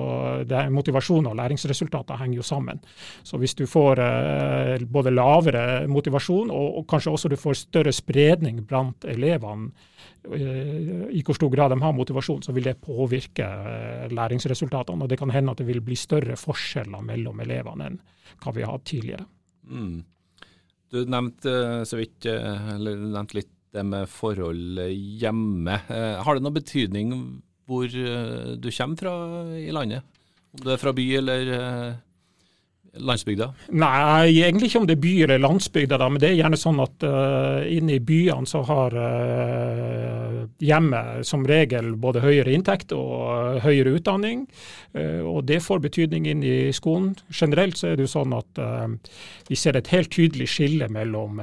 Motivasjon 0.70 1.26
og 1.26 1.36
læringsresultater 1.36 2.20
henger 2.20 2.36
jo 2.36 2.46
sammen. 2.46 2.80
Så 3.26 3.38
Hvis 3.42 3.54
du 3.58 3.66
får 3.66 4.02
både 4.86 5.10
lavere 5.10 5.86
motivasjon 5.88 6.50
og, 6.50 6.86
kanskje 6.86 7.10
også 7.12 7.28
du 7.28 7.36
får 7.36 7.54
større 7.66 7.92
spredning 7.92 8.62
blant 8.66 9.04
elevene 9.04 9.72
i 10.26 11.22
hvor 11.24 11.36
stor 11.36 11.50
grad 11.52 11.70
de 11.70 11.80
har 11.82 11.94
motivasjon, 11.94 12.42
så 12.42 12.52
vil 12.52 12.66
det 12.66 12.80
påvirke 12.82 13.46
eh, 13.46 14.12
læringsresultatene. 14.12 15.04
Og 15.04 15.10
det 15.10 15.18
kan 15.20 15.30
hende 15.30 15.52
at 15.52 15.62
det 15.62 15.68
vil 15.68 15.82
bli 15.84 15.96
større 15.98 16.36
forskjeller 16.40 17.04
mellom 17.04 17.40
elevene 17.44 17.90
enn 17.90 17.98
hva 18.42 18.54
vi 18.54 18.64
har 18.64 18.74
hatt 18.74 18.86
tidligere. 18.90 19.26
Mm. 19.70 20.04
Du 20.92 21.02
nevnte 21.10 21.52
eh, 21.52 21.82
så 21.88 22.00
vidt, 22.00 22.26
eh, 22.30 22.72
eller 22.76 22.98
du 22.98 23.06
nevnte 23.10 23.40
litt 23.40 23.52
det 23.76 23.84
med 23.86 24.08
forhold 24.10 24.80
hjemme. 25.20 25.78
Har 25.86 26.36
det 26.36 26.44
noen 26.44 26.56
betydning 26.56 27.14
hvor 27.66 27.86
du 27.86 28.68
kommer 28.70 28.98
fra 29.00 29.14
i 29.58 29.70
landet? 29.74 30.04
Om 30.56 30.64
du 30.64 30.72
er 30.72 30.80
fra 30.80 30.94
by 30.96 31.06
eller 31.20 31.54
landsbygda? 33.02 33.48
Nei, 33.76 34.42
egentlig 34.44 34.70
ikke 34.70 34.80
om 34.82 34.88
det 34.88 34.96
er 34.96 35.02
by 35.02 35.12
eller 35.26 35.42
landsbygda, 35.42 35.98
men 36.08 36.22
det 36.22 36.30
er 36.30 36.38
gjerne 36.40 36.60
sånn 36.60 36.80
at 36.84 37.06
uh, 37.06 37.66
inne 37.68 37.96
i 37.96 38.04
byene 38.04 38.48
så 38.48 38.62
har 38.68 38.96
uh, 38.96 40.46
hjemmet 40.62 41.26
som 41.26 41.46
regel 41.48 41.94
både 42.00 42.22
høyere 42.24 42.54
inntekt 42.56 42.94
og 42.96 43.12
uh, 43.26 43.60
høyere 43.64 43.96
utdanning. 43.98 44.46
Uh, 44.96 45.22
og 45.26 45.44
det 45.50 45.62
får 45.64 45.84
betydning 45.84 46.28
inn 46.30 46.44
i 46.46 46.56
skolen. 46.76 47.14
Generelt 47.32 47.80
så 47.80 47.92
er 47.92 47.98
det 47.98 48.08
jo 48.08 48.14
sånn 48.16 48.34
at 48.36 48.60
vi 49.50 49.56
ser 49.58 49.76
et 49.78 49.92
helt 49.92 50.10
tydelig 50.14 50.48
skille 50.50 50.88
mellom 50.92 51.40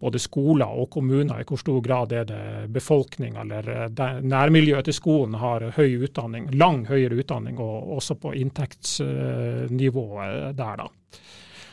både 0.00 0.18
skoler 0.20 0.66
og 0.68 0.90
kommuner, 0.92 1.40
i 1.40 1.44
hvor 1.48 1.56
stor 1.60 1.80
grad 1.84 2.12
er 2.12 2.24
det 2.28 2.70
befolkning 2.74 3.36
eller 3.40 3.68
eh, 3.72 3.88
nærmiljøet 4.22 4.84
til 4.88 4.94
skolen 4.96 5.34
har 5.40 5.60
høy 5.76 5.96
utdanning, 6.04 6.44
lang 6.54 6.86
høyere 6.90 7.16
utdanning, 7.22 7.58
og 7.62 7.74
også 7.96 8.14
på 8.20 8.28
inntektsnivået 8.36 10.56
der, 10.58 10.76
da. 10.82 10.86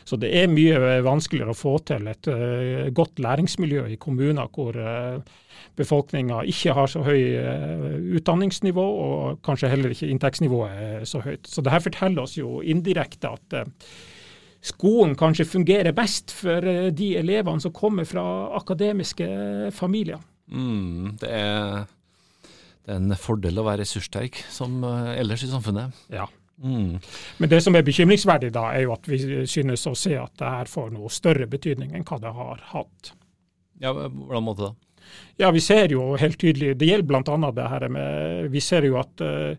Så 0.03 0.15
det 0.20 0.30
er 0.36 0.51
mye 0.51 1.00
vanskeligere 1.03 1.51
å 1.53 1.56
få 1.56 1.80
til 1.88 2.08
et 2.12 2.27
godt 2.92 3.20
læringsmiljø 3.24 3.88
i 3.94 3.96
kommuner 3.96 4.48
hvor 4.51 4.75
befolkninga 5.80 6.44
ikke 6.51 6.75
har 6.75 6.88
så 6.92 7.00
høy 7.08 7.24
utdanningsnivå, 8.20 8.84
og 8.84 9.39
kanskje 9.48 9.72
heller 9.72 9.96
ikke 9.96 10.12
inntektsnivået 10.12 10.75
er 10.75 11.08
så 11.08 11.24
høyt. 11.24 11.48
Så 11.48 11.63
det 11.63 11.72
her 11.72 11.80
forteller 11.88 12.27
oss 12.27 12.36
jo 12.36 12.60
indirekte 12.60 13.32
at 13.32 13.48
skolen 14.63 15.15
kanskje 15.20 15.48
fungerer 15.50 15.96
best 15.96 16.32
for 16.36 16.65
eh, 16.70 16.91
de 16.96 17.13
elevene 17.20 17.63
som 17.63 17.74
kommer 17.75 18.08
fra 18.08 18.24
akademiske 18.60 19.27
familier. 19.75 20.22
Mm, 20.51 21.17
det, 21.22 21.29
er, 21.29 21.84
det, 22.84 22.88
er, 22.91 22.96
en 23.00 23.17
fordel 23.20 23.60
å 23.60 23.67
være 23.67 23.84
ressurssterk 23.84 24.39
som 24.53 24.82
eh, 24.88 25.17
ellers 25.20 25.43
i 25.46 25.51
samfunnet. 25.51 26.05
Ja. 26.13 26.29
Mm. 26.63 27.00
Men 27.41 27.51
det 27.51 27.60
som 27.65 27.75
er 27.75 27.84
bekymringsverdig 27.86 28.53
da, 28.55 28.70
er 28.72 28.86
jo 28.86 28.93
at 28.96 29.08
vi 29.10 29.20
synes 29.50 29.88
å 29.89 29.96
se 29.98 30.15
at 30.20 30.36
det 30.39 30.55
her 30.55 30.72
får 30.72 30.93
noe 30.96 31.12
større 31.12 31.50
betydning 31.50 31.96
enn 31.98 32.08
hva 32.08 32.22
det 32.24 32.34
har 32.38 32.63
hatt. 32.72 33.13
Ja, 33.82 33.91
Hvordan 33.91 34.46
måte 34.46 34.70
da? 34.70 34.74
Ja, 35.41 35.50
vi 35.51 35.62
ser 35.65 35.89
jo 35.89 36.12
helt 36.19 36.38
tydelig 36.38 36.75
Det 36.77 36.86
gjelder 36.86 37.07
bl.a. 37.10 37.51
det 37.57 37.65
her 37.72 37.88
med 37.89 38.50
Vi 38.53 38.62
ser 38.62 38.86
jo 38.86 39.00
at 39.01 39.24
uh, 39.25 39.55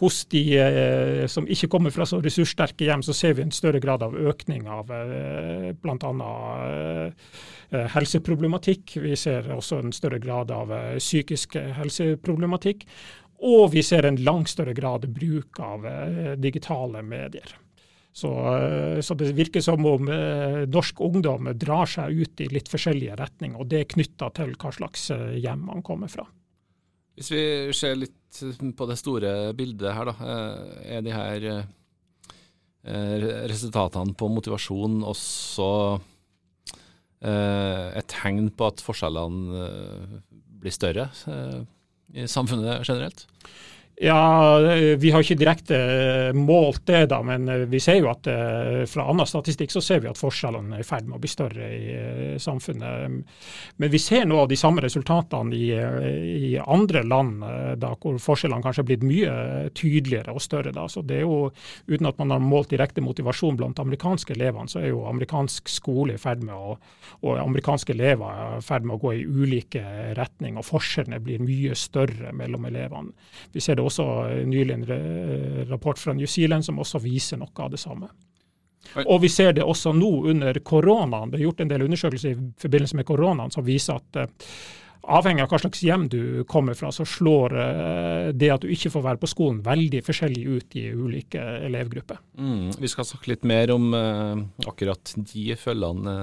hos 0.00 0.22
de 0.32 0.42
uh, 0.56 1.26
som 1.28 1.44
ikke 1.44 1.68
kommer 1.68 1.92
fra 1.92 2.06
så 2.08 2.22
ressurssterke 2.24 2.86
hjem, 2.88 3.02
så 3.04 3.12
ser 3.12 3.34
vi 3.36 3.44
en 3.44 3.52
større 3.52 3.82
grad 3.84 4.00
av 4.06 4.16
økning 4.16 4.64
av 4.64 4.88
uh, 4.88 5.70
bl.a. 5.76 6.12
Uh, 6.24 7.34
helseproblematikk. 7.94 8.96
Vi 9.04 9.12
ser 9.20 9.52
også 9.52 9.82
en 9.84 9.92
større 9.92 10.18
grad 10.24 10.50
av 10.56 10.72
psykisk 10.96 11.58
helseproblematikk. 11.76 12.86
Og 13.44 13.70
vi 13.76 13.84
ser 13.84 14.08
en 14.08 14.18
langt 14.24 14.50
større 14.52 14.74
grad 14.76 15.04
bruk 15.14 15.60
av 15.62 15.84
digitale 16.40 17.04
medier. 17.04 17.54
Så, 18.12 18.30
eh, 18.56 19.00
så, 19.00 19.14
det 19.14 19.32
virker 19.38 19.62
som 19.62 19.84
om 19.86 20.08
eh, 20.10 20.66
norsk 20.66 21.00
ungdom 21.00 21.52
drar 21.54 21.86
seg 21.86 22.22
ut 22.24 22.42
i 22.42 22.48
litt 22.50 22.70
forskjellige 22.70 23.16
retninger, 23.20 23.58
og 23.60 23.70
det 23.70 23.84
er 23.84 23.92
knytta 23.92 24.32
til 24.34 24.56
hva 24.58 24.72
slags 24.74 25.10
eh, 25.14 25.38
hjem 25.38 25.62
man 25.68 25.84
kommer 25.86 26.10
fra. 26.10 26.26
Hvis 27.14 27.30
vi 27.30 27.42
ser 27.76 27.98
litt 28.00 28.16
på 28.76 28.86
det 28.88 28.96
store 28.98 29.52
bildet 29.58 29.94
her, 29.94 30.08
da. 30.08 30.34
Er 30.86 31.02
de 31.04 31.12
her 31.12 31.46
resultatene 33.50 34.14
på 34.16 34.28
motivasjon 34.32 35.02
også 35.04 35.66
et 37.20 38.08
tegn 38.08 38.48
på 38.56 38.68
at 38.70 38.80
forskjellene 38.80 39.66
blir 40.62 40.72
større 40.72 41.10
i 42.14 42.24
samfunnet 42.30 42.86
generelt? 42.86 43.26
Ja, 44.02 44.58
Vi 44.96 45.10
har 45.12 45.20
ikke 45.20 45.36
direkte 45.36 45.76
eh, 45.76 46.30
målt 46.32 46.86
det, 46.88 47.02
da, 47.12 47.18
men 47.20 47.44
eh, 47.52 47.66
vi 47.68 47.76
ser 47.84 47.98
jo 47.98 48.06
at 48.08 48.24
eh, 48.32 48.86
fra 48.88 49.04
annen 49.12 49.28
statistikk 49.28 49.74
så 49.74 49.82
ser 49.84 50.00
vi 50.00 50.08
at 50.08 50.16
forskjellene 50.16 50.78
er 50.78 50.80
i 50.80 50.86
ferd 50.88 51.04
med 51.04 51.18
å 51.18 51.20
bli 51.20 51.28
større 51.28 51.66
i 51.68 52.38
samfunnet. 52.40 53.18
Men 53.76 53.92
vi 53.92 54.00
ser 54.00 54.24
noe 54.24 54.46
av 54.46 54.48
de 54.48 54.56
samme 54.56 54.80
resultatene 54.80 55.52
i, 55.52 55.66
i 56.48 56.54
andre 56.64 57.02
land, 57.04 57.44
da, 57.82 57.90
hvor 58.00 58.16
forskjellene 58.24 58.64
kanskje 58.64 58.80
har 58.80 58.88
blitt 58.88 59.04
mye 59.04 59.34
tydeligere 59.76 60.32
og 60.32 60.40
større. 60.46 60.72
Da. 60.72 60.86
Så 60.88 61.04
det 61.04 61.20
er 61.20 61.26
jo, 61.26 61.50
Uten 61.90 62.08
at 62.08 62.16
man 62.22 62.32
har 62.32 62.40
målt 62.40 62.72
direkte 62.72 63.04
motivasjon 63.04 63.60
blant 63.60 63.84
amerikanske 63.84 64.32
elevene, 64.32 64.70
så 64.70 64.80
er 64.80 64.94
jo 64.94 65.04
amerikansk 65.10 65.68
skole 65.68 66.16
i 66.16 66.22
ferd 66.22 66.40
med 66.46 66.56
å, 66.56 66.78
og 67.20 67.42
amerikanske 67.42 67.92
elever 67.92 68.56
i 68.56 68.64
ferd 68.64 68.88
med 68.88 68.96
å 68.96 69.00
gå 69.04 69.14
i 69.18 69.26
ulike 69.28 69.84
retninger. 70.16 70.62
og 70.62 70.68
Forskjellene 70.70 71.20
blir 71.20 71.44
mye 71.44 71.76
større 71.76 72.32
mellom 72.36 72.64
elevene. 72.70 73.12
Vi 73.52 73.60
ser 73.60 73.76
det 73.76 73.84
også 73.84 73.89
nylig 74.46 74.74
en 74.76 74.84
rapport 75.70 75.98
fra 75.98 76.14
New 76.16 76.28
Zealand 76.30 76.64
som 76.64 76.78
også 76.78 77.00
viser 77.02 77.40
noe 77.40 77.64
av 77.64 77.72
det 77.72 77.80
samme. 77.82 78.08
Og 79.06 79.20
vi 79.22 79.30
ser 79.30 79.54
det 79.54 79.64
også 79.66 79.92
nå 79.94 80.10
under 80.32 80.56
koronaen. 80.66 81.30
Det 81.30 81.38
er 81.38 81.46
gjort 81.46 81.64
en 81.64 81.70
del 81.70 81.86
undersøkelser 81.86 82.32
i 82.32 82.38
forbindelse 82.60 82.98
med 82.98 83.06
koronaen 83.08 83.52
som 83.54 83.66
viser 83.66 84.00
at 84.00 84.18
uh, 84.24 84.54
avhengig 85.18 85.44
av 85.44 85.52
hva 85.52 85.60
slags 85.62 85.82
hjem 85.84 86.08
du 86.10 86.22
kommer 86.50 86.76
fra, 86.78 86.90
så 86.94 87.06
slår 87.08 87.54
uh, 87.56 88.30
det 88.34 88.50
at 88.54 88.64
du 88.64 88.72
ikke 88.72 88.92
får 88.96 89.06
være 89.06 89.22
på 89.22 89.30
skolen 89.30 89.60
veldig 89.66 90.02
forskjellig 90.06 90.42
ut 90.48 90.78
i 90.80 90.88
ulike 90.96 91.44
elevgrupper. 91.68 92.22
Mm, 92.40 92.72
vi 92.80 92.90
skal 92.90 93.08
snakke 93.12 93.34
litt 93.34 93.46
mer 93.48 93.74
om 93.76 93.92
akkurat 94.66 95.14
de 95.16 95.46
følgene 95.60 96.16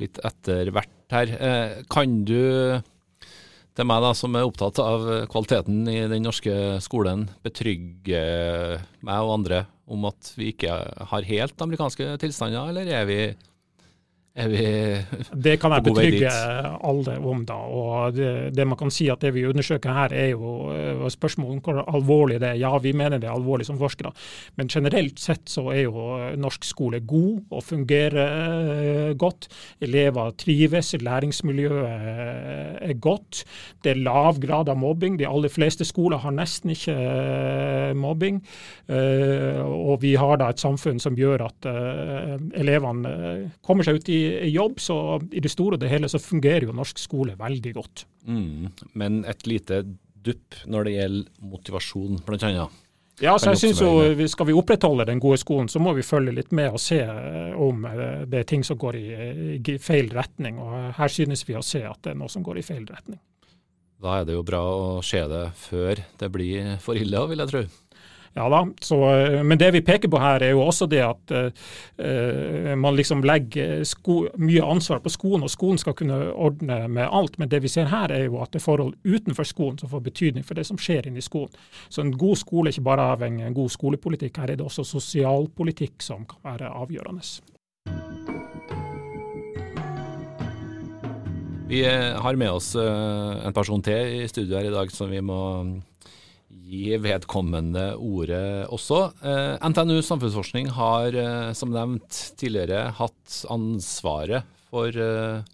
litt 0.00 0.18
etter 0.26 0.72
hvert 0.74 0.92
her. 1.08 1.30
kan 1.88 2.18
du 2.28 2.82
til 3.76 3.88
meg 3.88 4.02
da, 4.04 4.12
som 4.16 4.36
er 4.36 4.46
opptatt 4.48 4.80
av 4.80 5.04
kvaliteten 5.30 5.84
i 5.92 5.98
den 6.08 6.24
norske 6.24 6.52
skolen, 6.84 7.26
betrygge 7.44 8.20
meg 9.04 9.26
og 9.26 9.34
andre 9.40 9.64
om 9.86 10.08
at 10.08 10.32
vi 10.38 10.50
ikke 10.54 10.78
har 11.12 11.28
helt 11.28 11.62
amerikanske 11.62 12.16
tilstander, 12.22 12.72
eller 12.72 12.88
er 12.90 13.04
vi, 13.08 13.20
Er 14.36 14.50
vi 14.52 14.64
det 15.32 15.54
kan 15.62 15.72
jeg 15.72 15.84
betrygge 15.86 16.30
alle 16.84 17.14
om. 17.24 17.44
da, 17.48 17.54
og 17.56 18.16
det, 18.16 18.52
det, 18.56 18.66
man 18.68 18.76
kan 18.76 18.90
si 18.92 19.08
at 19.08 19.22
det 19.24 19.32
vi 19.32 19.46
undersøker 19.48 19.94
her, 19.96 20.12
er 20.12 20.34
jo 20.34 21.08
spørsmålet 21.08 21.56
om 21.56 21.62
hvor 21.64 21.80
alvorlig 21.96 22.40
det 22.42 22.50
er. 22.50 22.58
Ja, 22.60 22.76
vi 22.82 22.92
mener 22.92 23.16
det 23.22 23.30
er 23.30 23.36
alvorlig 23.36 23.66
som 23.68 23.78
forskere, 23.80 24.12
men 24.60 24.68
generelt 24.68 25.20
sett 25.22 25.48
så 25.48 25.70
er 25.72 25.86
jo 25.86 26.18
norsk 26.36 26.68
skole 26.68 27.00
god 27.00 27.48
og 27.56 27.64
fungerer 27.64 28.18
uh, 28.26 29.16
godt. 29.16 29.48
Elever 29.80 30.34
trives, 30.36 30.92
læringsmiljøet 31.00 32.84
er 32.84 32.94
godt. 33.00 33.44
Det 33.84 33.94
er 33.94 34.02
lav 34.04 34.40
grad 34.42 34.68
av 34.68 34.76
mobbing. 34.76 35.16
De 35.16 35.28
aller 35.28 35.52
fleste 35.52 35.86
skoler 35.88 36.20
har 36.20 36.36
nesten 36.36 36.74
ikke 36.74 36.96
mobbing. 37.96 38.42
og 38.88 40.02
vi 40.02 40.14
har 40.14 40.36
da 40.36 40.50
et 40.50 40.60
samfunn 40.60 41.00
som 41.00 41.16
gjør 41.16 41.46
at 41.46 41.68
elevene 42.56 43.12
kommer 43.64 43.86
seg 43.86 44.00
ut 44.00 44.08
i 44.12 44.25
jobb, 44.52 44.80
så 44.82 44.96
i 45.32 45.42
det 45.42 45.52
store 45.52 45.76
og 45.76 45.82
det 45.82 45.92
hele 45.92 46.10
så 46.10 46.20
fungerer 46.22 46.68
jo 46.68 46.74
norsk 46.76 47.00
skole 47.00 47.36
veldig 47.38 47.72
godt. 47.76 48.06
Mm, 48.26 48.72
men 48.98 49.22
et 49.28 49.46
lite 49.48 49.82
dupp 50.26 50.58
når 50.66 50.88
det 50.88 50.96
gjelder 50.96 51.46
motivasjon, 51.52 52.20
blant 52.26 52.46
annet? 52.46 52.82
Ja, 53.22 53.32
så 53.40 53.54
jeg 53.54 53.60
synes 53.62 53.78
jo 53.80 54.26
Skal 54.28 54.50
vi 54.50 54.56
opprettholde 54.56 55.06
den 55.08 55.20
gode 55.24 55.38
skolen, 55.40 55.70
så 55.72 55.80
må 55.80 55.94
vi 55.96 56.04
følge 56.04 56.34
litt 56.36 56.50
med 56.52 56.74
og 56.76 56.82
se 56.82 56.98
eh, 57.00 57.54
om 57.56 57.86
eh, 57.88 58.26
det 58.28 58.42
er 58.42 58.50
ting 58.50 58.64
som 58.66 58.76
går 58.76 58.98
i, 58.98 59.06
i 59.56 59.78
feil 59.80 60.10
retning. 60.12 60.58
og 60.60 60.92
Her 60.98 61.12
synes 61.12 61.46
vi 61.48 61.56
å 61.56 61.64
se 61.64 61.80
at 61.88 62.02
det 62.04 62.12
er 62.12 62.20
noe 62.20 62.32
som 62.32 62.44
går 62.44 62.60
i 62.60 62.66
feil 62.66 62.84
retning. 62.84 63.20
Da 64.02 64.18
er 64.20 64.26
det 64.28 64.36
jo 64.36 64.44
bra 64.44 64.60
å 64.60 65.02
se 65.04 65.22
det 65.30 65.46
før 65.56 66.02
det 66.20 66.28
blir 66.32 66.74
for 66.84 66.98
ille, 67.00 67.22
vil 67.30 67.40
jeg 67.40 67.52
tro. 67.54 67.62
Ja 68.36 68.48
da, 68.48 68.68
så, 68.80 69.14
eh, 69.14 69.42
Men 69.42 69.58
det 69.58 69.70
vi 69.70 69.80
peker 69.80 70.08
på 70.12 70.18
her, 70.20 70.42
er 70.42 70.50
jo 70.52 70.60
også 70.60 70.84
det 70.86 71.00
at 71.00 71.32
uh, 71.32 72.74
man 72.76 72.96
liksom 72.96 73.22
legger 73.24 73.80
sko, 73.88 74.26
mye 74.36 74.60
ansvar 74.60 75.00
på 75.00 75.08
skolen, 75.08 75.46
og 75.46 75.50
skolen 75.50 75.80
skal 75.80 75.96
kunne 75.96 76.18
ordne 76.34 76.82
med 76.92 77.08
alt. 77.08 77.38
Men 77.40 77.48
det 77.48 77.62
vi 77.64 77.72
ser 77.72 77.88
her, 77.88 78.12
er 78.12 78.26
jo 78.26 78.42
at 78.42 78.52
det 78.52 78.60
er 78.60 78.66
forhold 78.66 78.92
utenfor 79.08 79.48
skolen 79.48 79.80
som 79.80 79.88
får 79.88 80.04
betydning 80.10 80.44
for 80.44 80.54
det 80.54 80.66
som 80.68 80.76
skjer 80.76 81.08
inne 81.08 81.22
i 81.22 81.24
skolen. 81.24 81.56
Så 81.88 82.04
en 82.04 82.12
god 82.12 82.36
skole 82.36 82.68
er 82.68 82.76
ikke 82.76 82.90
bare 82.90 83.08
avhengig 83.16 83.46
av 83.46 83.48
en 83.48 83.56
god 83.56 83.72
skolepolitikk, 83.72 84.36
her 84.36 84.52
er 84.52 84.60
det 84.60 84.68
også 84.68 84.84
sosialpolitikk 84.84 86.04
som 86.04 86.28
kan 86.28 86.44
være 86.44 86.68
avgjørende. 86.76 87.24
Vi 91.72 91.82
har 91.88 92.36
med 92.36 92.52
oss 92.52 92.74
en 92.76 93.56
person 93.56 93.82
til 93.82 94.20
i 94.20 94.28
studio 94.28 94.60
her 94.60 94.68
i 94.68 94.74
dag 94.76 94.92
som 94.92 95.08
vi 95.10 95.24
må 95.24 95.40
gi 96.66 96.96
vedkommende 97.02 97.92
ordet 98.02 98.66
også. 98.74 99.00
Eh, 99.22 99.68
NTNU 99.70 100.00
samfunnsforskning 100.04 100.70
har 100.74 101.14
eh, 101.14 101.50
som 101.56 101.72
nevnt 101.74 102.20
tidligere 102.40 102.90
hatt 102.98 103.42
ansvaret 103.52 104.46
for 104.70 104.90
eh, 104.90 105.44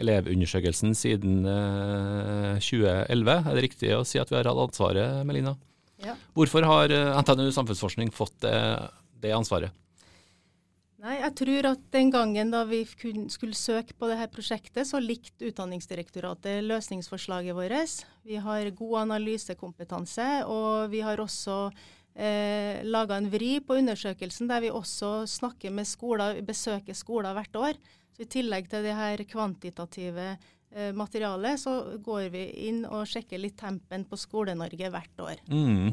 elevundersøkelsen 0.00 0.94
siden 0.96 1.42
2011. 1.44 3.34
Er 3.36 3.58
det 3.58 3.66
riktig 3.66 3.92
å 3.92 4.04
si 4.08 4.18
at 4.20 4.32
vi 4.32 4.38
har 4.38 4.48
hatt 4.48 4.62
ansvaret, 4.64 5.20
Melina? 5.28 5.52
Ja. 6.00 6.14
Hvorfor 6.32 6.64
har 6.64 6.94
NTNU 7.20 7.50
samfunnsforskning 7.52 8.08
fått 8.16 8.38
det, 8.46 8.56
det 9.20 9.34
ansvaret? 9.36 9.76
Nei, 11.00 11.14
jeg 11.16 11.32
tror 11.38 11.66
at 11.70 11.84
den 11.94 12.10
gangen 12.12 12.50
da 12.52 12.58
vi 12.68 12.82
skulle 12.84 13.56
søke 13.56 13.94
på 13.96 14.08
dette 14.10 14.26
prosjektet, 14.34 14.84
så 14.84 14.98
likte 15.00 15.48
Utdanningsdirektoratet 15.48 16.60
løsningsforslaget 16.66 17.56
vårt. 17.56 18.02
Vi 18.28 18.36
har 18.36 18.68
god 18.76 18.98
analysekompetanse, 19.06 20.26
og 20.44 20.92
vi 20.92 21.00
har 21.00 21.22
også 21.24 21.56
eh, 22.12 22.84
laga 22.84 23.16
en 23.16 23.30
vri 23.32 23.54
på 23.64 23.78
undersøkelsen 23.80 24.50
der 24.52 24.60
vi 24.66 24.74
også 24.76 25.24
snakker 25.24 25.72
med 25.72 25.88
skoler, 25.88 26.42
besøker 26.44 26.92
skoler 26.92 27.32
hvert 27.32 27.56
år. 27.56 27.80
Så 28.12 28.26
I 28.26 28.32
tillegg 28.36 28.68
til 28.68 28.84
det 28.84 28.98
her 28.98 29.24
kvantitative 29.24 30.34
eh, 30.74 30.90
materialet, 30.96 31.60
så 31.60 31.74
går 32.02 32.28
vi 32.34 32.44
inn 32.68 32.84
og 32.86 33.08
sjekker 33.08 33.40
litt 33.40 33.58
tempen 33.60 34.06
på 34.08 34.18
Skole-Norge 34.18 34.90
hvert 34.92 35.24
år. 35.24 35.42
Mm. 35.50 35.92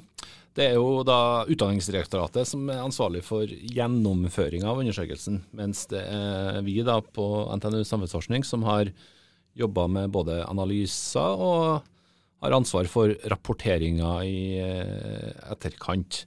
Det 0.57 0.72
er 0.72 0.79
jo 0.79 1.03
da 1.05 1.46
Utdanningsdirektoratet 1.46 2.50
som 2.50 2.65
er 2.74 2.81
ansvarlig 2.81 3.22
for 3.25 3.46
gjennomføring 3.46 4.65
av 4.65 4.81
undersøkelsen, 4.81 5.43
mens 5.57 5.86
det 5.91 6.01
er 6.01 6.63
vi 6.65 6.79
da 6.86 6.98
på 7.01 7.27
NTNU 7.60 7.84
samfunnsforskning 7.86 8.48
som 8.48 8.65
har 8.65 8.89
jobba 9.57 9.88
med 9.89 10.12
både 10.13 10.41
analyser 10.46 11.41
og 11.41 11.86
har 12.43 12.53
ansvar 12.53 12.89
for 12.89 13.13
rapporteringa 13.31 14.12
i 14.25 14.41
eh, 14.62 15.31
etterkant. 15.51 16.25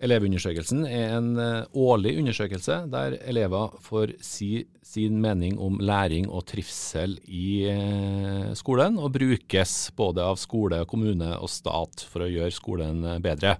Elevundersøkelsen 0.00 0.86
er 0.88 1.10
en 1.18 1.34
eh, 1.36 1.66
årlig 1.76 2.14
undersøkelse 2.22 2.76
der 2.88 3.18
elever 3.28 3.74
får 3.84 4.14
si 4.24 4.64
sin 4.80 5.18
mening 5.20 5.58
om 5.60 5.76
læring 5.76 6.30
og 6.32 6.46
trivsel 6.48 7.18
i 7.28 7.66
eh, 7.68 8.46
skolen, 8.56 8.96
og 8.96 9.12
brukes 9.18 9.74
både 9.98 10.24
av 10.24 10.40
skole, 10.40 10.80
kommune 10.88 11.34
og 11.36 11.52
stat 11.52 12.06
for 12.08 12.24
å 12.24 12.30
gjøre 12.32 12.56
skolen 12.56 13.04
eh, 13.04 13.20
bedre. 13.20 13.58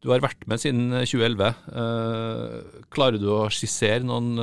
Du 0.00 0.08
har 0.14 0.24
vært 0.24 0.46
med 0.48 0.62
siden 0.62 0.92
2011. 0.94 1.56
Klarer 2.94 3.18
du 3.18 3.32
å 3.34 3.48
skissere 3.50 4.06
noen 4.06 4.38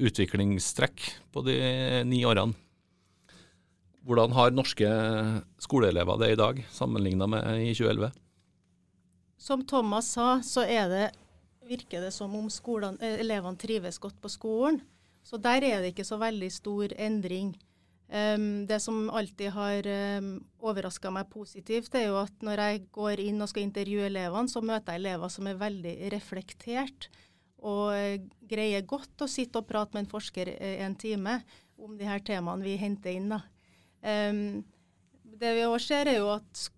utviklingstrekk 0.00 1.04
på 1.36 1.42
de 1.44 1.58
ni 2.08 2.22
årene? 2.24 2.56
Hvordan 4.08 4.32
har 4.32 4.56
norske 4.56 4.88
skoleelever 5.60 6.22
det 6.22 6.30
i 6.32 6.40
dag, 6.40 6.64
sammenlignet 6.72 7.28
med 7.28 7.44
i 7.60 7.74
2011? 7.76 8.08
Som 9.36 9.66
Thomas 9.68 10.12
sa, 10.12 10.40
så 10.42 10.64
det, 10.64 11.10
virker 11.68 12.00
det 12.00 12.12
som 12.14 12.34
om 12.34 12.48
skolen, 12.50 12.98
eh, 13.00 13.20
elevene 13.20 13.58
trives 13.58 13.98
godt 13.98 14.20
på 14.22 14.30
skolen. 14.32 14.80
Så 15.22 15.36
der 15.36 15.64
er 15.64 15.80
det 15.82 15.92
ikke 15.92 16.06
så 16.06 16.18
veldig 16.18 16.50
stor 16.52 16.92
endring. 16.96 17.56
Um, 18.06 18.66
det 18.70 18.78
som 18.80 19.10
alltid 19.10 19.50
har 19.50 19.86
um, 20.20 20.28
overraska 20.62 21.10
meg 21.10 21.26
positivt, 21.26 21.94
er 21.98 22.06
jo 22.06 22.20
at 22.20 22.44
når 22.46 22.62
jeg 22.62 22.84
går 22.94 23.22
inn 23.24 23.42
og 23.42 23.50
skal 23.50 23.66
intervjue 23.66 24.06
elevene, 24.06 24.48
så 24.48 24.62
møter 24.62 24.94
jeg 24.94 25.02
elever 25.02 25.32
som 25.34 25.48
er 25.50 25.58
veldig 25.58 25.94
reflektert 26.14 27.08
og 27.58 27.90
uh, 27.90 28.14
greier 28.46 28.86
godt 28.86 29.26
å 29.26 29.28
sitte 29.30 29.58
og 29.58 29.66
prate 29.66 29.96
med 29.96 30.04
en 30.04 30.12
forsker 30.12 30.52
uh, 30.54 30.76
en 30.86 30.94
time 30.94 31.40
om 31.82 31.98
de 31.98 32.06
her 32.06 32.22
temaene 32.22 32.62
vi 32.62 32.78
henter 32.78 33.18
inn. 33.18 33.34
Um, 34.06 34.62
det 35.26 35.56
vi 35.58 35.66
også 35.66 35.90
ser, 35.90 36.14
er 36.14 36.20
jo 36.22 36.30
at 36.36 36.68
Eh, 36.68 36.75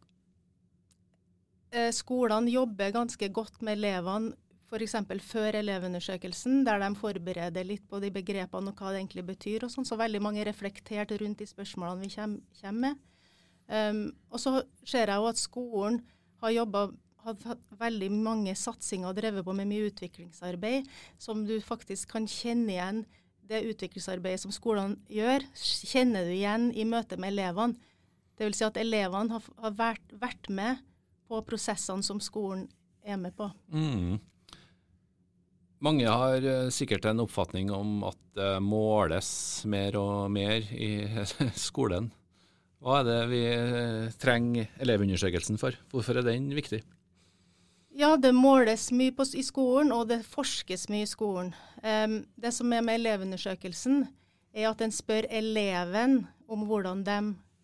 skolene 1.92 2.52
jobber 2.52 2.94
ganske 2.94 3.28
godt 3.35 3.61
med 3.61 3.78
elevene 3.78 4.37
f.eks. 4.68 4.94
før 5.24 5.57
elevundersøkelsen, 5.62 6.64
der 6.66 6.81
de 6.83 6.88
forbereder 6.98 7.64
litt 7.64 7.87
på 7.88 8.00
de 8.02 8.11
begrepene 8.12 8.72
og 8.72 8.81
hva 8.81 8.92
det 8.92 9.02
egentlig 9.02 9.24
betyr. 9.31 9.64
og 9.64 9.72
sånn, 9.72 9.87
Så 9.88 9.96
veldig 9.96 10.20
mange 10.22 10.44
reflekterte 10.44 11.16
rundt 11.20 11.38
de 11.38 11.46
spørsmålene 11.48 12.04
vi 12.04 12.14
kommer, 12.14 12.72
med. 12.72 12.98
Um, 13.68 14.12
og 14.31 14.40
så 14.40 14.62
ser 14.85 15.09
jeg 15.09 15.20
jo 15.20 15.28
at 15.28 15.40
skolen 15.40 16.00
har 16.40 16.50
jobba 16.50 16.88
hatt 17.24 17.44
veldig 17.76 18.09
mange 18.12 18.54
satsinger 18.57 19.11
og 19.11 19.16
drevet 19.18 19.44
på 19.44 19.52
med 19.52 19.68
mye 19.68 19.90
utviklingsarbeid, 19.90 20.88
som 21.18 21.44
du 21.44 21.59
faktisk 21.61 22.09
kan 22.14 22.28
kjenne 22.28 22.72
igjen 22.72 23.02
det 23.48 23.64
utviklingsarbeidet 23.64 24.40
som 24.40 24.52
skolene 24.52 24.96
gjør, 25.09 25.44
kjenner 25.57 26.28
du 26.28 26.35
igjen 26.35 26.68
i 26.76 26.85
møte 26.88 27.16
med 27.16 27.33
elevene. 27.33 27.76
Dvs. 28.38 28.61
Si 28.61 28.64
at 28.66 28.76
elevene 28.78 29.35
har, 29.35 29.46
har 29.64 29.72
vært, 29.74 30.12
vært, 30.20 30.48
med 30.52 30.85
på 31.29 31.41
prosessene 31.47 32.05
som 32.05 32.21
skolen 32.23 32.67
er 33.05 33.21
med 33.21 33.37
på. 33.37 33.51
Mm. 33.73 34.19
Mange 35.85 36.11
har 36.11 36.43
uh, 36.43 36.71
sikkert 36.75 37.07
en 37.07 37.23
oppfatning 37.23 37.71
om 37.71 38.03
at 38.09 38.19
det 38.38 38.55
måles 38.64 39.31
mer 39.71 39.97
og 40.01 40.31
mer 40.35 40.64
i 40.75 41.07
skolen. 41.69 42.11
Hva 42.83 43.01
er 43.01 43.09
det 43.09 43.19
vi 43.31 43.43
uh, 43.47 44.14
trenger 44.19 44.73
elevundersøkelsen 44.83 45.59
for? 45.61 45.79
Hvorfor 45.93 46.19
er 46.19 46.27
den 46.27 46.51
viktig? 46.57 46.83
Ja, 47.99 48.12
det 48.17 48.31
måles 48.35 48.91
mye 48.95 49.14
på, 49.14 49.25
i 49.35 49.43
skolen, 49.43 49.91
og 49.95 50.07
det 50.11 50.21
forskes 50.27 50.87
mye 50.93 51.07
i 51.07 51.11
skolen. 51.11 51.55
Um, 51.83 52.21
det 52.38 52.53
som 52.55 52.73
er 52.75 52.85
med 52.87 53.01
elevundersøkelsen, 53.01 54.05
er 54.55 54.69
at 54.71 54.83
en 54.83 54.95
spør 54.95 55.27
eleven 55.31 56.21
om 56.51 56.62
hvordan 56.69 57.03
de 57.07 57.19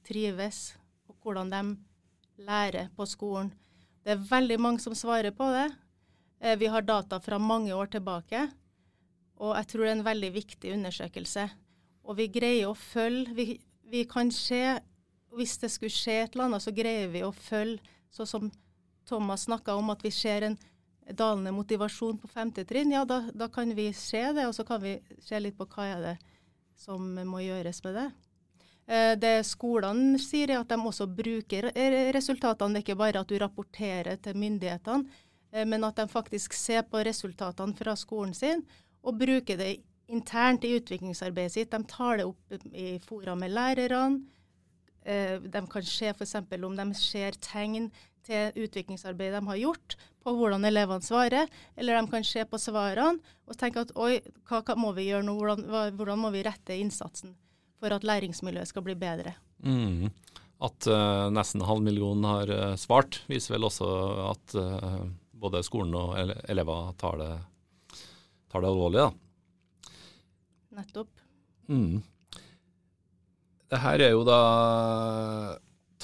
trives, 0.07 0.74
og 1.07 1.16
hvordan 1.22 1.53
de 1.53 1.62
lærer 2.37 2.90
på 2.97 3.07
skolen. 3.07 3.53
Det 4.05 4.14
er 4.14 4.27
veldig 4.31 4.59
mange 4.61 4.83
som 4.83 4.94
svarer 4.97 5.33
på 5.35 5.47
det. 5.53 5.68
Eh, 6.40 6.57
vi 6.59 6.66
har 6.66 6.83
data 6.83 7.20
fra 7.20 7.38
mange 7.38 7.75
år 7.75 7.87
tilbake, 7.94 8.49
og 9.37 9.57
jeg 9.57 9.68
tror 9.70 9.85
det 9.85 9.90
er 9.90 9.97
en 9.99 10.09
veldig 10.09 10.33
viktig 10.35 10.75
undersøkelse. 10.77 11.49
Og 12.05 12.18
vi 12.18 12.29
greier 12.29 12.68
å 12.68 12.77
følge 12.77 13.33
vi, 13.35 13.47
vi, 13.90 14.05
kan 14.05 14.31
se, 14.31 14.81
Hvis 15.35 15.57
det 15.59 15.73
skulle 15.73 15.90
skje 15.90 16.12
et 16.23 16.35
eller 16.37 16.44
annet, 16.44 16.62
så 16.62 16.70
greier 16.70 17.09
vi 17.11 17.25
å 17.27 17.33
følge, 17.35 17.83
sånn 18.14 18.29
som 18.29 18.51
Thomas 19.09 19.49
snakka 19.49 19.75
om, 19.75 19.90
at 19.90 20.05
vi 20.05 20.12
ser 20.14 20.47
en 20.47 20.55
dalende 21.11 21.51
motivasjon 21.51 22.20
på 22.23 22.31
femte 22.31 22.62
trinn. 22.64 22.92
Ja, 22.94 23.03
da, 23.05 23.25
da 23.35 23.49
kan 23.51 23.73
vi 23.75 23.88
se 23.92 24.23
det, 24.33 24.47
og 24.47 24.55
så 24.55 24.62
kan 24.64 24.79
vi 24.85 24.94
se 25.18 25.40
litt 25.40 25.57
på 25.59 25.66
hva 25.66 25.88
er 25.97 26.05
det 26.05 26.14
som 26.79 27.03
må 27.27 27.42
gjøres 27.42 27.83
med 27.83 27.99
det. 27.99 28.07
Eh, 28.87 29.14
det 29.16 29.47
skolene 29.49 30.18
sier, 30.20 30.51
er 30.53 30.61
at 30.61 30.68
de 30.68 30.77
også 30.77 31.07
bruker 31.09 31.70
resultatene. 32.14 32.75
Det 32.75 32.83
er 32.83 32.87
ikke 32.87 33.01
bare 33.01 33.23
at 33.25 33.31
du 33.31 33.38
rapporterer 33.40 34.20
til 34.20 34.37
myndighetene, 34.37 35.09
eh, 35.53 35.64
men 35.64 35.85
at 35.88 35.97
de 35.97 36.09
faktisk 36.09 36.53
ser 36.53 36.85
på 36.88 37.01
resultatene 37.07 37.77
fra 37.77 37.97
skolen 37.97 38.35
sin 38.37 38.64
og 39.05 39.18
bruker 39.20 39.59
det 39.61 39.75
internt 40.09 40.64
i 40.64 40.75
utviklingsarbeidet 40.77 41.53
sitt. 41.53 41.73
De 41.73 41.85
tar 41.88 42.18
det 42.20 42.27
opp 42.29 42.73
i 42.73 42.99
fora 43.05 43.35
med 43.37 43.53
lærerne. 43.53 44.25
Eh, 45.05 45.38
de 45.40 45.62
kan 45.68 45.85
se 45.85 46.12
f.eks. 46.12 46.35
om 46.37 46.77
de 46.77 46.87
ser 46.97 47.37
tegn 47.40 47.90
til 48.25 48.53
utviklingsarbeidet 48.57 49.40
de 49.40 49.49
har 49.49 49.61
gjort, 49.61 49.97
på 50.25 50.33
hvordan 50.33 50.64
elevene 50.64 51.05
svarer. 51.05 51.49
Eller 51.77 52.01
de 52.01 52.11
kan 52.11 52.25
se 52.25 52.44
på 52.49 52.61
svarene 52.61 53.20
og 53.44 53.57
tenke 53.61 53.85
at 53.85 53.92
oi, 53.97 54.20
hva, 54.49 54.62
hva 54.64 54.77
må 54.81 54.92
vi 54.97 55.11
gjøre 55.11 55.27
nå? 55.27 55.37
Hvordan, 55.37 55.97
hvordan, 55.97 56.20
må 56.20 56.33
vi 56.33 56.44
rette 56.47 56.77
innsatsen 56.81 57.37
for 57.85 57.92
at 57.92 58.07
læringsmiljøet 58.09 58.70
skal 58.70 58.85
bli 58.87 58.97
bedre? 58.97 59.35
Mm. 59.64 60.09
At 60.64 60.88
uh, 60.88 61.29
nesten 61.35 61.61
en 61.61 61.68
halv 61.68 61.85
million 61.85 62.25
har 62.25 62.53
uh, 62.53 62.79
svart, 62.81 63.20
viser 63.29 63.57
vel 63.57 63.68
også 63.68 63.88
at 64.31 64.57
uh, 64.57 65.03
både 65.44 65.64
skolen 65.66 65.92
og 65.99 66.14
ele 66.20 66.38
elever 66.49 66.94
tar 67.01 67.20
det, 67.20 67.31
tar 68.53 68.64
det 68.64 68.70
alvorlig. 68.70 69.05
da. 69.05 69.92
Nettopp. 70.81 71.11
Mm. 71.68 72.01
Det 73.75 73.81
her 73.83 74.05
er 74.07 74.14
jo 74.14 74.25
da 74.27 74.40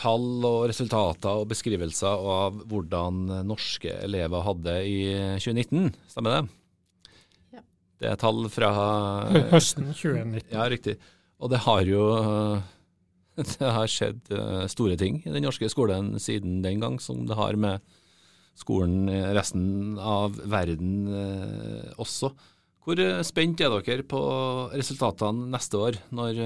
tall 0.01 0.45
og 0.49 0.62
resultater 0.71 1.43
og 1.43 1.49
beskrivelser 1.51 2.23
av 2.35 2.62
hvordan 2.69 3.27
norske 3.47 3.93
elever 4.01 4.45
hadde 4.47 4.77
i 4.88 5.01
2019, 5.37 5.90
stemmer 6.09 6.37
det? 6.37 6.43
Ja. 7.57 7.64
Det 8.01 8.12
er 8.12 8.21
tall 8.21 8.49
fra 8.53 8.71
Høsten 9.53 9.93
2019. 9.93 10.47
Ja, 10.57 10.69
riktig. 10.73 10.97
Og 11.40 11.50
det 11.53 11.62
har 11.64 11.88
jo 11.88 12.05
det 13.61 13.72
har 13.72 13.88
skjedd 13.90 14.31
eh, 14.35 14.66
store 14.70 14.96
ting 15.00 15.20
i 15.24 15.33
den 15.33 15.44
norske 15.46 15.68
skolen 15.72 16.14
siden 16.20 16.61
den 16.64 16.81
gang, 16.83 16.98
som 17.00 17.24
det 17.29 17.38
har 17.38 17.57
med 17.57 17.81
skolen 18.59 19.09
i 19.09 19.20
resten 19.37 19.96
av 19.96 20.37
verden 20.50 21.09
eh, 21.09 21.92
også. 22.00 22.33
Hvor 22.85 23.00
eh, 23.00 23.22
spent 23.26 23.62
er 23.62 23.72
dere 23.72 24.07
på 24.09 24.20
resultatene 24.74 25.48
neste 25.55 25.81
år, 25.81 26.00
når 26.12 26.42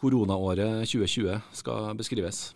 koronaåret 0.00 0.86
2020 0.88 1.40
skal 1.60 1.92
beskrives? 1.98 2.50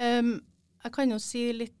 Um, 0.00 0.38
jeg 0.84 0.92
kan 0.94 1.10
jo 1.12 1.18
si 1.20 1.42
litt 1.52 1.79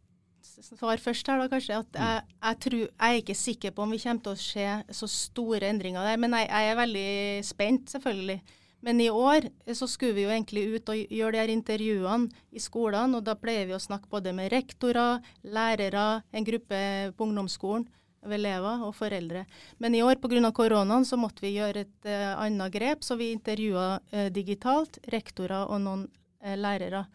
svar 0.64 1.00
først 1.02 1.28
her, 1.30 1.40
da, 1.40 1.48
kanskje. 1.50 1.80
At 1.82 1.98
jeg, 1.98 2.22
jeg, 2.38 2.60
tror, 2.64 2.78
jeg, 2.84 2.94
er 3.08 3.20
ikke 3.20 3.38
sikker 3.38 3.74
på 3.74 3.84
om 3.84 3.92
vi 3.94 4.00
kommer 4.02 4.24
til 4.24 4.36
å 4.36 4.40
se 4.40 4.96
så 5.00 5.10
store 5.10 5.70
endringer 5.72 6.06
der. 6.06 6.20
Men 6.20 6.36
jeg, 6.38 6.48
jeg 6.50 6.72
er 6.72 6.80
veldig 6.80 7.10
spent, 7.48 7.94
selvfølgelig. 7.94 8.40
Men 8.80 9.00
i 9.04 9.10
år 9.12 9.50
så 9.76 9.86
skulle 9.90 10.16
vi 10.16 10.24
jo 10.24 10.32
egentlig 10.32 10.64
ut 10.72 10.90
og 10.92 11.00
gjøre 11.12 11.34
de 11.34 11.40
her 11.42 11.52
intervjuene 11.52 12.44
i 12.56 12.62
skolene. 12.62 13.18
Og 13.18 13.24
da 13.26 13.36
pleier 13.36 13.68
vi 13.68 13.76
å 13.76 13.82
snakke 13.82 14.08
både 14.12 14.32
med 14.36 14.52
rektorer, 14.54 15.20
lærere, 15.44 16.22
en 16.32 16.46
gruppe 16.46 16.80
på 17.16 17.26
ungdomsskolen, 17.28 17.86
elever 18.24 18.84
og 18.84 18.94
foreldre. 18.96 19.44
Men 19.80 19.96
i 19.96 20.02
år 20.04 20.20
pga. 20.20 20.52
koronaen 20.52 21.04
så 21.04 21.16
måtte 21.16 21.44
vi 21.44 21.56
gjøre 21.56 21.86
et 21.86 22.08
uh, 22.08 22.40
annet 22.40 22.72
grep, 22.72 23.04
så 23.04 23.16
vi 23.16 23.32
intervjua 23.32 24.00
uh, 24.00 24.28
digitalt 24.32 24.98
rektorer 25.12 25.68
og 25.68 25.80
noen 25.80 26.06
uh, 26.44 26.56
lærere. 26.56 27.06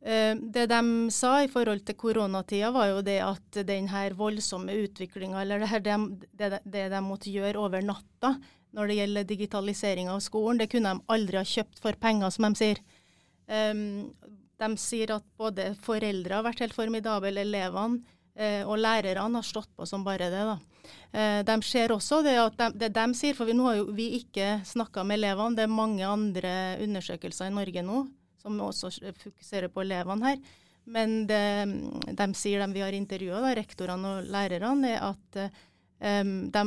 Det 0.00 0.62
de 0.70 1.10
sa 1.12 1.42
i 1.44 1.48
forhold 1.52 1.82
til 1.84 1.96
koronatida, 2.00 2.70
var 2.72 2.86
jo 2.88 3.02
det 3.04 3.18
at 3.20 3.58
den 3.68 3.90
her 3.92 4.14
voldsomme 4.16 4.72
utviklinga, 4.86 5.42
eller 5.42 5.60
det, 5.60 5.68
her, 5.68 5.82
det, 5.84 6.48
det, 6.64 6.84
de 6.88 7.00
måtte 7.04 7.28
gjøre 7.28 7.60
over 7.60 7.84
natta, 7.84 8.30
når 8.72 8.88
det 8.88 8.96
gjelder 8.96 9.28
digitalisering 9.28 10.08
av 10.08 10.22
skolen. 10.24 10.62
Det 10.62 10.70
kunne 10.72 10.94
de 10.94 11.12
aldri 11.12 11.36
ha 11.36 11.44
kjøpt 11.44 11.82
for 11.84 12.00
penger, 12.00 12.32
som 12.32 12.48
de 12.48 12.62
sier. 12.62 12.80
De 14.60 14.70
sier 14.80 15.12
at 15.14 15.26
både 15.40 15.72
foreldre 15.84 16.38
har 16.38 16.48
vært 16.48 16.64
helt 16.64 16.76
formidable, 16.76 17.32
elevene 17.40 18.00
uh, 18.36 18.62
og 18.68 18.76
lærerne 18.80 19.40
har 19.40 19.46
stått 19.46 19.70
på 19.76 19.88
som 19.88 20.04
bare 20.06 20.30
det. 20.32 20.44
da. 20.48 20.56
Uh, 21.14 21.40
de 21.46 21.56
ser 21.66 21.92
også 21.94 22.20
det 22.26 22.36
at 22.40 22.58
de, 22.58 22.70
det 22.84 22.92
de 22.96 23.06
sier, 23.16 23.36
for 23.36 23.50
nå 23.52 23.68
har 23.68 23.80
jo 23.80 23.90
vi 23.96 24.10
ikke 24.20 24.60
snakka 24.68 25.04
med 25.06 25.20
elevene, 25.20 25.56
det 25.58 25.66
er 25.66 25.72
mange 25.72 26.06
andre 26.06 26.54
undersøkelser 26.84 27.50
i 27.50 27.56
Norge 27.56 27.84
nå 27.86 28.04
som 28.40 28.58
også 28.64 28.92
fokuserer 29.20 29.70
på 29.72 29.84
elevene 29.84 30.32
her. 30.32 30.44
Men 30.90 31.26
det 31.28 31.42
de 32.18 32.28
sier, 32.34 32.62
de 32.64 32.74
vi 32.74 32.82
har 32.82 32.96
intervjua, 32.96 33.52
rektorene 33.54 34.16
og 34.16 34.30
lærerne, 34.32 34.96
er 34.96 35.10
at 35.12 35.42
Um, 36.00 36.46
de 36.48 36.62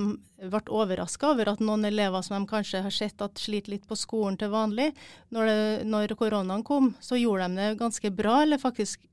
ble 0.46 0.60
overraska 0.70 1.32
over 1.34 1.50
at 1.50 1.62
noen 1.64 1.88
elever 1.90 2.22
som 2.22 2.36
de 2.38 2.50
kanskje 2.52 2.84
har 2.86 2.94
sett 2.94 3.22
at 3.26 3.40
sliter 3.42 3.74
litt 3.74 3.88
på 3.90 3.98
skolen 3.98 4.36
til 4.38 4.52
vanlig, 4.54 4.92
når, 5.34 5.50
det, 5.50 5.88
når 5.90 6.14
koronaen 6.20 6.62
kom, 6.62 6.92
så 7.02 7.18
gjorde 7.18 7.48
de 7.50 7.58
det 7.58 7.80
ganske 7.80 8.12
bra, 8.14 8.36
eller 8.44 8.62
faktisk 8.62 9.08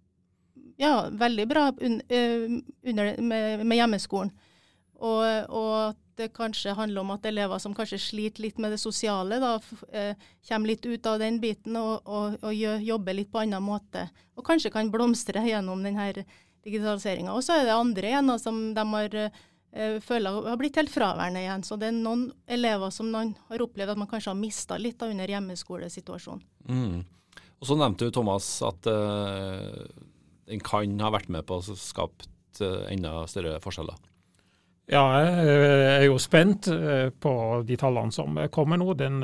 ja, 0.81 1.09
veldig 1.09 1.47
bra 1.49 1.71
un, 1.73 1.97
uh, 2.05 2.61
under, 2.93 3.15
med, 3.17 3.65
med, 3.65 3.77
hjemmeskolen. 3.79 4.35
Og, 5.01 5.25
og, 5.49 5.97
det 6.21 6.31
kanskje 6.37 6.77
handler 6.79 7.03
om 7.03 7.15
at 7.17 7.27
elever 7.27 7.61
som 7.63 7.75
kanskje 7.77 7.99
sliter 8.03 8.45
litt 8.45 8.61
med 8.63 8.75
det 8.75 8.81
sosiale, 8.83 9.41
da, 9.43 9.57
eh, 9.91 10.29
kommer 10.49 10.73
litt 10.73 10.87
ut 10.87 11.11
av 11.11 11.19
den 11.23 11.41
biten 11.43 11.77
og, 11.81 12.07
og, 12.07 12.39
og 12.45 12.55
jobber 12.85 13.17
litt 13.17 13.33
på 13.33 13.43
annen 13.43 13.65
måte. 13.65 14.07
Og 14.37 14.47
kanskje 14.47 14.73
kan 14.75 14.93
blomstre 14.93 15.43
gjennom 15.49 15.83
denne 15.85 16.11
digitaliseringa. 16.65 17.33
Og 17.35 17.45
så 17.45 17.59
er 17.59 17.69
det 17.69 17.77
andre 17.77 18.13
igjen 18.13 18.29
da, 18.31 18.37
som 18.41 18.61
de 18.77 18.87
har 18.95 19.23
Eh, 19.73 20.01
føler 20.03 20.49
har 20.49 20.59
blitt 20.59 20.79
helt 20.81 20.91
fraværende 20.91 21.45
igjen. 21.45 21.65
Så 21.67 21.79
det 21.79 21.91
er 21.91 21.97
noen 21.97 22.29
elever 22.51 22.91
som 22.95 23.11
noen 23.13 23.35
har 23.51 23.63
opplevd 23.63 23.95
at 23.95 24.03
man 24.03 24.11
kanskje 24.11 24.33
har 24.33 24.41
mista 24.41 24.79
litt 24.81 25.03
under 25.07 25.31
hjemmeskolesituasjonen. 25.31 26.43
Mm. 26.67 27.01
Og 27.61 27.69
Så 27.69 27.77
nevnte 27.77 28.09
du 28.09 28.15
Thomas 28.15 28.49
at 28.67 28.89
eh, 28.91 29.85
en 30.51 30.63
kan 30.67 31.05
ha 31.05 31.13
vært 31.15 31.31
med 31.31 31.47
på 31.47 31.61
å 31.61 31.77
skape 31.79 32.27
uh, 32.61 32.89
enda 32.91 33.23
større 33.31 33.61
forskjeller. 33.63 33.95
Ja, 34.91 35.05
jeg 35.23 35.51
er 36.01 36.05
jo 36.09 36.17
spent 36.19 36.67
på 37.23 37.33
de 37.63 37.77
tallene 37.79 38.11
som 38.11 38.41
kommer 38.51 38.81
nå. 38.81 38.89
Den, 38.99 39.21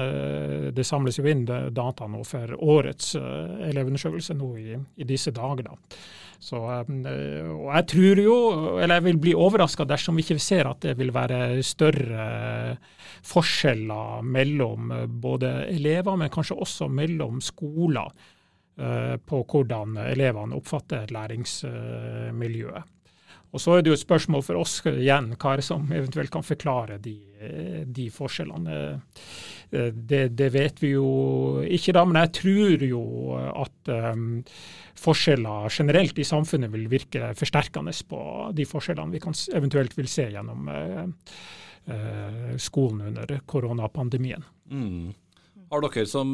det 0.70 0.84
samles 0.86 1.18
jo 1.18 1.26
inn 1.26 1.42
data 1.46 2.06
nå 2.06 2.20
for 2.22 2.52
årets 2.54 3.16
elevundersøkelse 3.18 4.36
nå 4.38 4.52
i, 4.62 4.76
i 4.78 5.08
disse 5.08 5.34
dager. 5.34 5.66
da. 5.72 5.96
Så, 6.38 6.58
eh, 6.68 7.48
og 7.48 7.70
jeg 7.72 7.86
tror 7.92 8.20
jo, 8.20 8.36
eller 8.76 8.98
jeg 8.98 9.06
vil 9.08 9.20
bli 9.24 9.34
overraska 9.36 9.86
dersom 9.88 10.18
vi 10.18 10.24
ikke 10.26 10.42
ser 10.42 10.68
at 10.68 10.82
det 10.84 10.96
vil 10.98 11.12
være 11.14 11.62
større 11.64 12.26
forskjeller 13.26 14.24
mellom 14.26 14.92
eh, 14.92 15.06
både 15.06 15.52
elever, 15.72 16.18
men 16.20 16.32
kanskje 16.32 16.58
også 16.60 16.90
mellom 16.92 17.40
skoler 17.44 18.12
eh, 18.78 19.16
på 19.16 19.42
hvordan 19.42 19.96
elevene 20.06 20.58
oppfatter 20.58 21.08
læringsmiljøet. 21.16 22.95
Og 23.54 23.62
Så 23.62 23.72
er 23.72 23.82
det 23.82 23.92
jo 23.92 23.96
et 23.96 24.02
spørsmål 24.02 24.42
for 24.44 24.58
oss 24.60 24.80
igjen, 24.90 25.30
hva 25.38 25.52
er 25.52 25.60
det 25.60 25.66
som 25.66 25.86
eventuelt 25.94 26.32
kan 26.34 26.44
forklare 26.44 26.98
de, 27.02 27.14
de 27.86 28.08
forskjellene. 28.12 28.78
Det, 29.70 30.22
det, 30.36 30.48
vet 30.54 30.82
vi 30.82 30.92
jo 30.92 31.06
ikke 31.64 31.94
da, 31.96 32.04
men 32.06 32.20
jeg 32.20 32.32
tror 32.40 32.84
jo 32.86 33.02
at 33.48 33.92
um, 34.12 34.26
forskjeller 35.00 35.70
generelt 35.72 36.18
i 36.20 36.26
samfunnet 36.26 36.72
vil 36.74 36.88
virke 36.92 37.32
forsterkende 37.38 37.94
på 38.10 38.20
de 38.56 38.66
forskjellene 38.68 39.16
vi 39.16 39.22
kan 39.24 39.36
eventuelt 39.56 39.96
vil 39.98 40.10
se 40.10 40.28
gjennom 40.34 40.68
skolen 42.58 43.12
under 43.12 43.30
koronapandemien. 43.46 44.42
Mm. 44.66 45.14
Har 45.70 45.82
dere 45.84 46.02
som 46.10 46.32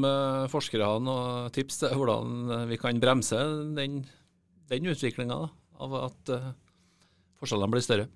forskere 0.48 0.88
noen 1.04 1.52
tips 1.52 1.82
til 1.82 1.92
hvordan 2.00 2.68
vi 2.70 2.78
kan 2.80 3.00
bremse 3.00 3.36
den, 3.76 3.98
den 4.72 4.88
utviklinga 4.88 5.42
av 5.82 5.98
at 5.98 6.32
forskjellene 7.42 7.74
blir 7.74 7.84
større? 7.84 8.08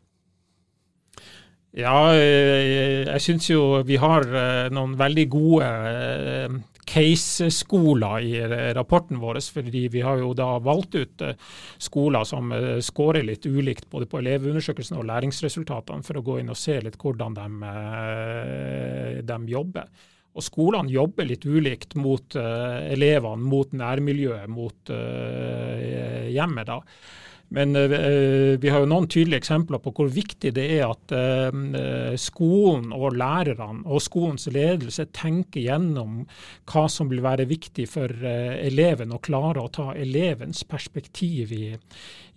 Ja, 1.77 2.15
eh, 2.17 3.05
jeg 3.05 3.21
syns 3.21 3.51
jo 3.51 3.83
vi 3.85 3.99
har 4.01 4.25
eh, 4.25 4.69
noen 4.73 4.95
veldig 4.97 5.25
gode 5.29 5.67
eh, 5.67 6.55
case-skoler 6.89 8.25
i 8.25 8.39
rapporten 8.79 9.21
vår. 9.21 9.43
fordi 9.53 9.83
vi 9.93 10.01
har 10.01 10.23
jo 10.23 10.33
da 10.33 10.55
valgt 10.62 10.95
ut 10.95 11.23
skoler 11.83 12.25
som 12.25 12.55
scorer 12.81 13.27
litt 13.27 13.45
ulikt 13.45 13.91
både 13.91 14.07
på 14.07 14.21
elevundersøkelsen 14.23 14.97
og 14.97 15.05
læringsresultatene, 15.11 16.07
for 16.07 16.17
å 16.17 16.23
gå 16.23 16.39
inn 16.41 16.55
og 16.55 16.57
se 16.57 16.79
litt 16.81 16.97
hvordan 16.97 17.35
de, 17.35 17.49
de 19.27 19.39
jobber. 19.51 19.91
Og 20.39 20.47
skolene 20.47 20.95
jobber 20.95 21.27
litt 21.27 21.45
ulikt 21.45 21.99
mot 21.99 22.39
elevene, 22.39 23.51
mot 23.51 23.75
nærmiljøet, 23.75 24.47
mot 24.47 24.95
hjemmet. 26.31 26.71
da. 26.71 26.81
Men 27.55 27.77
uh, 27.77 28.59
vi 28.59 28.71
har 28.73 28.83
jo 28.83 28.89
noen 28.91 29.07
tydelige 29.11 29.45
eksempler 29.45 29.79
på 29.83 29.93
hvor 29.95 30.11
viktig 30.11 30.51
det 30.57 30.65
er 30.79 30.89
at 30.89 31.15
uh, 31.15 32.17
skolen 32.19 32.91
og 32.97 33.15
lærerne 33.15 33.87
og 33.87 34.03
skolens 34.03 34.49
ledelse 34.51 35.07
tenker 35.15 35.63
gjennom 35.63 36.25
hva 36.67 36.87
som 36.91 37.11
vil 37.13 37.23
være 37.25 37.47
viktig 37.51 37.87
for 37.91 38.11
uh, 38.11 38.57
eleven, 38.59 39.15
og 39.15 39.23
klare 39.29 39.63
å 39.63 39.73
ta 39.73 39.93
elevens 39.95 40.65
perspektiv 40.67 41.55
i, 41.55 41.71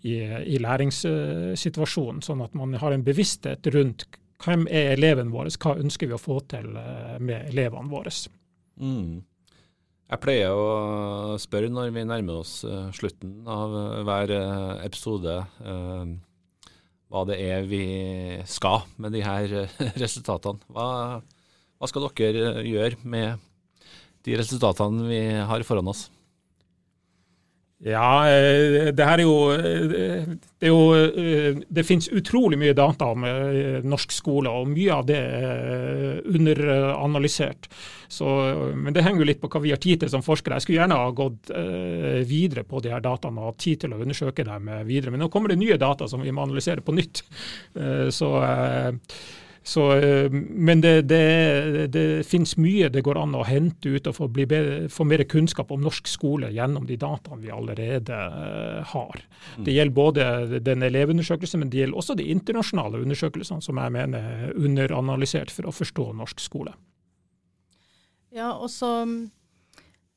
i, 0.05 0.15
i 0.21 0.61
læringssituasjonen. 0.61 2.21
Sånn 2.25 2.45
at 2.45 2.57
man 2.57 2.77
har 2.77 2.93
en 2.93 3.05
bevissthet 3.05 3.71
rundt 3.73 4.05
hvem 4.45 4.69
er 4.71 4.93
eleven 4.93 5.33
vår, 5.33 5.49
hva 5.59 5.73
ønsker 5.81 6.07
vi 6.07 6.15
å 6.15 6.21
få 6.21 6.37
til 6.47 6.69
med 6.71 7.49
elevene 7.49 7.91
våre. 7.91 8.13
Mm. 8.79 9.19
Jeg 10.09 10.21
pleier 10.23 10.57
å 10.57 11.35
spørre 11.37 11.69
når 11.69 11.91
vi 11.93 12.01
nærmer 12.09 12.39
oss 12.41 12.63
uh, 12.65 12.87
slutten 12.97 13.43
av 13.45 13.75
uh, 13.75 13.99
hver 14.07 14.31
uh, 14.33 14.79
episode, 14.81 15.35
hva 17.09 17.21
det 17.29 17.37
er 17.45 17.67
vi 17.69 17.83
skal 18.49 18.87
med 18.97 19.13
de 19.13 19.21
her 19.21 19.53
resultatene. 20.03 20.65
Hva, 20.73 21.21
hva 21.77 21.89
skal 21.89 22.09
dere 22.09 22.65
gjøre 22.65 22.97
med 23.05 23.45
de 24.25 24.37
resultatene 24.41 25.05
vi 25.09 25.21
har 25.51 25.65
foran 25.67 25.93
oss? 25.93 26.07
Ja, 27.79 28.27
eh, 28.27 28.89
det 28.91 29.05
her 29.07 29.21
er 29.21 29.23
jo 29.23 29.35
eh, 29.55 30.25
Det, 30.59 30.67
er 30.67 30.73
jo, 30.73 30.95
eh, 30.99 31.61
det 31.71 31.85
finnes 31.87 32.09
utrolig 32.11 32.57
mye 32.59 32.75
data 32.75 33.07
om 33.13 33.23
norsk 33.87 34.11
skole, 34.11 34.51
og 34.51 34.67
mye 34.73 34.91
av 34.97 35.05
det 35.07 35.19
er 35.19 36.19
underanalysert. 36.27 37.69
Så, 38.11 38.27
men 38.75 38.91
det 38.91 39.05
henger 39.05 39.23
jo 39.23 39.29
litt 39.29 39.39
på 39.39 39.47
hva 39.53 39.61
vi 39.63 39.71
har 39.71 39.79
tid 39.79 40.01
til 40.01 40.11
som 40.11 40.25
forskere. 40.25 40.57
Jeg 40.57 40.65
skulle 40.65 40.81
gjerne 40.81 40.99
ha 40.99 41.11
gått 41.15 41.51
videre 42.27 42.65
på 42.67 42.81
de 42.83 42.91
her 42.91 43.03
dataene 43.05 43.39
og 43.39 43.53
hatt 43.53 43.61
tid 43.63 43.83
til 43.85 43.93
å 43.93 44.01
undersøke 44.01 44.43
dem 44.43 44.67
videre. 44.89 45.13
Men 45.13 45.23
nå 45.23 45.29
kommer 45.31 45.53
det 45.53 45.61
nye 45.61 45.77
data 45.79 46.09
som 46.09 46.25
vi 46.25 46.33
må 46.35 46.43
analysere 46.43 46.83
på 46.83 46.95
nytt. 46.97 47.21
Så 48.11 48.33
så, 49.63 49.91
eh, 49.97 50.31
men 50.31 50.81
det, 50.81 51.01
det, 51.01 51.87
det, 51.93 52.03
finnes 52.27 52.55
mye 52.57 52.89
det 52.89 53.03
går 53.05 53.19
an 53.19 53.35
å 53.37 53.43
hente 53.47 53.91
ut 53.91 54.07
og 54.07 54.15
få, 54.15 54.27
bedre, 54.31 54.87
få, 54.91 55.05
mer 55.07 55.23
kunnskap 55.29 55.71
om 55.75 55.83
norsk 55.83 56.07
skole 56.07 56.51
gjennom 56.55 56.87
de 56.87 56.97
dataene 56.99 57.43
vi 57.43 57.51
allerede 57.53 58.15
uh, 58.15 58.79
har. 58.93 59.23
Mm. 59.57 59.65
Det 59.67 59.75
gjelder 59.75 59.97
både 59.97 60.59
den 60.65 60.85
elevundersøkelsen, 60.87 61.63
men 61.63 61.73
det 61.73 61.83
gjelder 61.83 62.01
også 62.01 62.15
de 62.19 62.29
internasjonale 62.31 63.03
undersøkelsene 63.03 63.65
som 63.65 63.81
jeg 63.81 63.95
mener 63.95 64.29
er 64.49 64.55
underanalysert 64.55 65.51
for 65.53 65.69
å 65.69 65.75
forstå 65.75 66.11
norsk 66.21 66.43
skole. 66.43 66.73
Ja, 68.35 68.53
og 68.53 68.69
så 68.71 68.93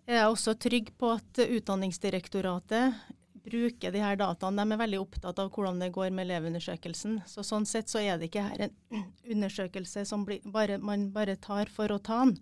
er 0.07 0.20
jeg 0.20 0.31
også 0.31 0.55
trygg 0.61 0.92
på 1.00 1.14
at 1.16 1.42
Utdanningsdirektoratet 1.44 3.00
bruker 3.44 3.92
de 3.92 4.02
her 4.02 4.16
dataene. 4.18 4.64
De 4.64 4.74
er 4.74 4.81
veldig 4.83 5.00
opptatt 5.02 5.40
av 5.42 5.50
hvordan 5.52 5.81
det 5.83 5.92
går 5.94 6.11
med 6.14 6.26
elevundersøkelsen. 6.28 7.20
Så 7.28 7.44
Sånn 7.46 7.66
sett 7.68 7.90
så 7.92 8.02
er 8.02 8.18
det 8.18 8.31
ikke 8.31 8.46
her 8.46 8.66
en 8.68 9.05
undersøkelse 9.35 10.07
som 10.09 10.26
blir, 10.28 10.42
bare, 10.44 10.78
man 10.78 11.11
bare 11.14 11.37
tar 11.37 11.72
for 11.72 11.92
å 11.92 12.00
ta 12.02 12.22
den. 12.24 12.37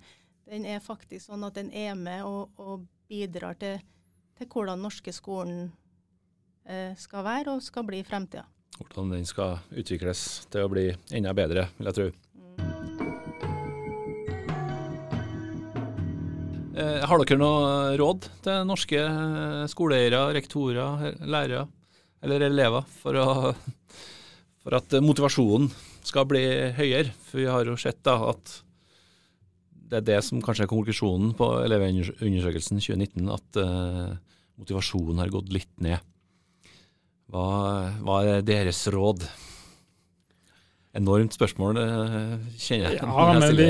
Den 0.50 0.66
er 0.66 0.82
faktisk 0.82 1.28
sånn 1.28 1.46
at 1.46 1.58
den 1.58 1.70
er 1.76 1.94
med 1.98 2.24
og, 2.26 2.50
og 2.58 2.86
bidrar 3.10 3.58
til, 3.60 3.78
til, 4.38 4.48
hvordan 4.50 4.82
norske 4.82 5.12
skolen 5.14 5.68
eh, 6.66 6.96
skal 6.98 7.26
være 7.26 7.54
og 7.54 7.62
skal 7.64 7.86
bli 7.86 8.02
i 8.02 8.06
fremtida. 8.06 8.46
Hvordan 8.80 9.12
den 9.12 9.26
skal 9.28 9.58
utvikles 9.76 10.46
til 10.50 10.64
å 10.64 10.72
bli 10.72 10.88
enda 11.14 11.34
bedre, 11.36 11.68
vil 11.76 11.90
jeg 11.90 11.98
tro. 11.98 12.08
Har 17.06 17.22
dere 17.22 17.38
noe 17.40 17.98
råd 18.00 18.26
til 18.44 18.64
norske 18.68 19.00
eh, 19.00 19.66
skoleeiere, 19.70 20.22
rektorer, 20.36 21.14
lærere 21.24 21.66
eller 22.20 22.44
elever 22.46 22.88
for, 23.00 23.16
å, 23.16 23.52
for, 24.60 24.76
at 24.76 24.98
motivasjonen 25.04 25.70
skal 26.06 26.28
bli 26.28 26.44
høyere? 26.76 27.14
For 27.28 27.40
vi 27.40 27.48
har 27.48 27.68
jo 27.68 27.78
sett 27.80 28.02
da 28.06 28.18
at 28.32 28.56
det 29.90 30.00
er 30.00 30.06
det 30.06 30.18
som 30.22 30.42
kanskje 30.44 30.68
er 30.68 30.70
konklusjonen 30.70 31.32
på 31.34 31.48
elevundersøkelsen 31.64 32.78
2019, 32.78 33.30
at 33.34 33.58
uh, 33.58 34.12
motivasjonen 34.60 35.18
har 35.18 35.32
gått 35.34 35.50
litt 35.50 35.72
ned. 35.82 35.98
Hva, 37.30 37.46
hva 37.98 38.20
er 38.36 38.44
deres 38.46 38.84
råd? 38.94 39.26
Enormt 40.96 41.34
spørsmål, 41.36 41.78
kjenner 42.58 42.96
jeg. 42.96 42.98
Ja, 42.98 43.26
men 43.38 43.56
vi, 43.56 43.66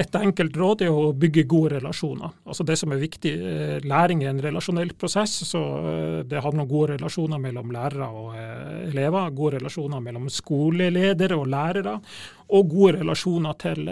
Et 0.00 0.14
enkelt 0.16 0.56
råd 0.56 0.84
er 0.86 0.94
å 0.94 1.10
bygge 1.12 1.44
gode 1.48 1.74
relasjoner. 1.76 2.32
Altså 2.48 2.64
Det 2.64 2.78
som 2.80 2.92
er 2.92 3.02
viktig, 3.02 3.32
eh, 3.36 3.80
Læring 3.84 4.24
er 4.24 4.30
en 4.30 4.40
relasjonell 4.42 4.94
prosess. 4.96 5.44
så 5.44 5.60
eh, 5.60 6.22
Det 6.24 6.40
handler 6.42 6.62
om 6.62 6.68
gode 6.68 6.96
relasjoner 6.96 7.38
mellom 7.38 7.70
lærere 7.70 8.08
og 8.08 8.34
eh, 8.34 8.88
elever. 8.88 9.30
Gode 9.30 9.58
relasjoner 9.58 10.00
mellom 10.00 10.28
skoleledere 10.28 11.36
og 11.36 11.46
lærere. 11.46 12.00
Og 12.48 12.68
gode 12.68 13.00
relasjoner 13.02 13.52
til 13.60 13.84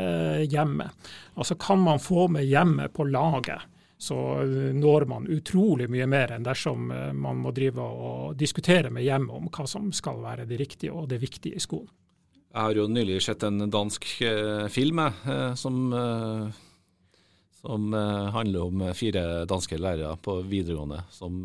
hjemmet. 0.48 0.90
Altså 1.36 1.58
Kan 1.60 1.78
man 1.78 1.98
få 1.98 2.28
med 2.28 2.46
hjemmet 2.46 2.92
på 2.92 3.04
laget, 3.04 3.60
så 3.98 4.14
når 4.72 5.06
man 5.08 5.28
utrolig 5.28 5.90
mye 5.90 6.06
mer 6.06 6.32
enn 6.32 6.44
dersom 6.44 6.88
man 6.88 7.36
må 7.36 7.52
drive 7.52 7.80
og 7.80 8.36
diskutere 8.36 8.90
med 8.90 9.04
hjemmet 9.04 9.36
om 9.36 9.48
hva 9.48 9.66
som 9.68 9.92
skal 9.92 10.22
være 10.22 10.46
det 10.48 10.58
riktige 10.60 10.92
og 10.92 11.08
det 11.08 11.20
viktige 11.20 11.56
i 11.56 11.60
skolen. 11.60 11.88
Jeg 12.56 12.70
har 12.70 12.78
jo 12.78 12.86
nylig 12.88 13.18
sett 13.20 13.42
en 13.44 13.66
dansk 13.68 14.06
eh, 14.24 14.64
film 14.72 15.02
eh, 15.04 15.52
som, 15.60 15.74
eh, 15.92 16.46
som 17.60 17.92
handler 18.32 18.62
om 18.64 18.84
fire 18.96 19.44
danske 19.44 19.76
lærere 19.76 20.14
på 20.24 20.38
videregående 20.48 21.02
som 21.12 21.42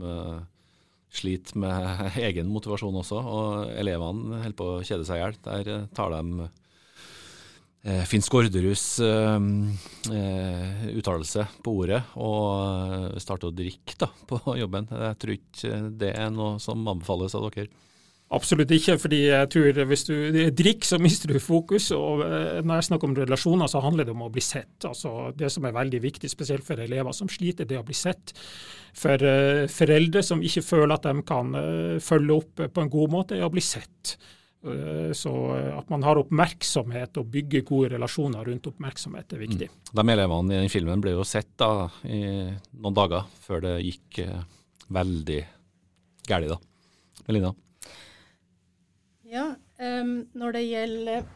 sliter 1.12 1.60
med 1.60 2.16
egen 2.30 2.48
motivasjon 2.54 2.96
også. 3.02 3.20
Og 3.20 3.74
elevene 3.76 4.40
holder 4.40 4.56
på 4.56 4.70
å 4.78 4.80
kjede 4.88 5.04
seg 5.10 5.20
i 5.20 5.24
hjel. 5.26 5.36
Der 5.50 5.90
tar 5.98 6.16
de 6.16 6.48
Finn 8.08 8.24
Skårderuds 8.24 9.02
uttalelse 10.96 11.48
på 11.66 11.76
ordet 11.82 12.04
og 12.22 13.18
starter 13.20 13.50
å 13.50 13.58
drikke 13.58 14.00
da, 14.06 14.14
på 14.30 14.40
jobben. 14.62 14.88
Jeg 14.94 15.20
tror 15.20 15.40
ikke 15.42 15.86
det 16.06 16.16
er 16.16 16.32
noe 16.32 16.56
som 16.64 16.88
anbefales 16.88 17.36
av 17.36 17.50
dere. 17.50 17.68
Absolutt 18.32 18.72
ikke, 18.72 18.96
fordi 18.96 19.18
jeg 19.26 19.48
tror 19.52 19.80
hvis 19.90 20.06
du 20.08 20.16
drikker, 20.56 20.88
så 20.88 21.00
mister 21.04 21.34
du 21.34 21.40
fokus. 21.44 21.90
og 21.96 22.24
eh, 22.24 22.62
Når 22.64 22.80
jeg 22.80 22.88
snakker 22.88 23.10
om 23.10 23.16
relasjoner, 23.18 23.68
så 23.68 23.82
handler 23.84 24.08
det 24.08 24.16
om 24.16 24.24
å 24.24 24.32
bli 24.32 24.44
sett. 24.46 24.78
Altså 24.88 25.32
Det 25.36 25.50
som 25.52 25.68
er 25.68 25.76
veldig 25.76 26.00
viktig, 26.04 26.32
spesielt 26.32 26.66
for 26.68 26.80
elever 26.80 27.16
som 27.16 27.30
sliter, 27.32 27.68
det 27.68 27.80
å 27.80 27.88
bli 27.88 27.98
sett. 27.98 28.32
For 28.96 29.24
uh, 29.24 29.68
foreldre 29.72 30.20
som 30.24 30.42
ikke 30.44 30.64
føler 30.68 30.98
at 30.98 31.06
de 31.08 31.24
kan 31.28 31.56
uh, 31.56 31.96
følge 32.04 32.36
opp 32.36 32.62
på 32.76 32.84
en 32.84 32.92
god 32.92 33.14
måte, 33.14 33.38
er 33.38 33.48
å 33.48 33.52
bli 33.52 33.64
sett. 33.64 34.18
Uh, 34.64 35.12
så 35.16 35.32
at 35.74 35.88
man 35.92 36.04
har 36.04 36.20
oppmerksomhet 36.20 37.20
og 37.20 37.30
bygger 37.32 37.64
gode 37.68 37.94
relasjoner 37.96 38.48
rundt 38.48 38.68
oppmerksomhet, 38.68 39.32
er 39.32 39.44
viktig. 39.44 39.70
Mm. 39.72 39.96
De 39.96 40.06
elevene 40.16 40.56
i 40.56 40.60
den 40.60 40.72
filmen 40.72 41.04
ble 41.04 41.16
jo 41.16 41.28
sett 41.28 41.54
da 41.60 41.88
i 42.04 42.22
noen 42.52 43.00
dager 43.00 43.28
før 43.44 43.64
det 43.68 43.76
gikk 43.88 44.22
veldig 44.92 45.42
galt, 46.28 46.52
da. 46.52 46.60
Melina? 47.28 47.56
Ja, 49.32 49.54
um, 49.80 50.16
når 50.36 50.58
det 50.58 50.62
gjelder 50.68 51.28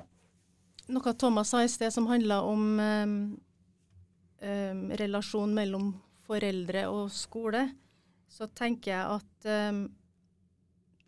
noe 0.92 1.14
Thomas 1.16 1.54
sa 1.54 1.64
i 1.64 1.70
sted 1.72 1.94
som 1.96 2.10
handla 2.10 2.42
om 2.44 2.66
um, 2.80 3.14
um, 4.44 4.82
relasjon 5.00 5.54
mellom 5.56 5.94
foreldre 6.28 6.88
og 6.92 7.08
skole, 7.14 7.70
så 8.28 8.50
tenker 8.52 8.92
jeg 8.92 9.20
at 9.20 9.48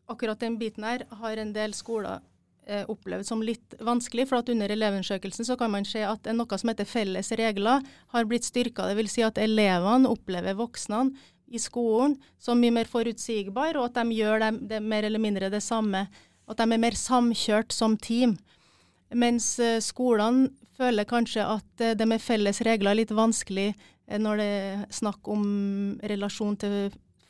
akkurat 0.08 0.39
den 0.39 0.56
biten 0.62 0.86
her 0.88 1.04
har 1.19 1.38
en 1.41 1.52
del 1.52 1.73
skoler 1.76 2.21
eh, 2.67 2.86
opplevd 2.89 3.28
som 3.28 3.41
litt 3.43 3.76
vanskelig. 3.84 4.28
For 4.30 4.39
at 4.39 4.52
under 4.54 4.71
elevundersøkelsen 4.73 5.47
kan 5.60 5.73
man 5.73 5.88
se 5.88 6.04
at 6.08 6.30
noe 6.36 6.60
som 6.60 6.71
heter 6.71 6.88
felles 6.88 7.32
regler 7.39 7.84
har 8.13 8.30
blitt 8.30 8.47
styrka. 8.47 8.88
Dvs. 8.91 9.17
Si 9.17 9.26
at 9.26 9.41
elevene 9.41 10.10
opplever 10.12 10.58
voksne 10.58 11.08
i 11.47 11.60
skolen 11.63 12.17
som 12.39 12.60
mye 12.60 12.73
mer 12.76 12.89
forutsigbare, 12.91 13.80
og 13.80 13.89
at 13.89 14.02
de 14.02 14.17
gjør 14.19 14.43
det, 14.43 14.52
det 14.73 14.82
mer 14.84 15.08
eller 15.08 15.23
mindre 15.23 15.52
det 15.52 15.63
samme 15.63 16.06
at 16.48 16.60
de 16.60 16.68
er 16.68 16.82
mer 16.82 16.96
samkjørt 16.98 17.76
som 17.76 17.98
team. 18.00 18.38
Mens 19.16 19.56
uh, 19.64 19.80
skolene 19.84 20.50
føler 20.78 21.08
kanskje 21.08 21.46
at 21.48 21.84
uh, 21.84 21.94
det 21.98 22.08
med 22.10 22.24
felles 22.24 22.62
regler 22.66 22.94
er 22.94 23.02
litt 23.02 23.14
vanskelig 23.16 23.70
uh, 23.74 24.18
når 24.20 24.42
det 24.42 24.48
er 24.48 24.86
snakk 24.96 25.28
om 25.32 25.46
relasjon 26.12 26.58
til 26.60 26.78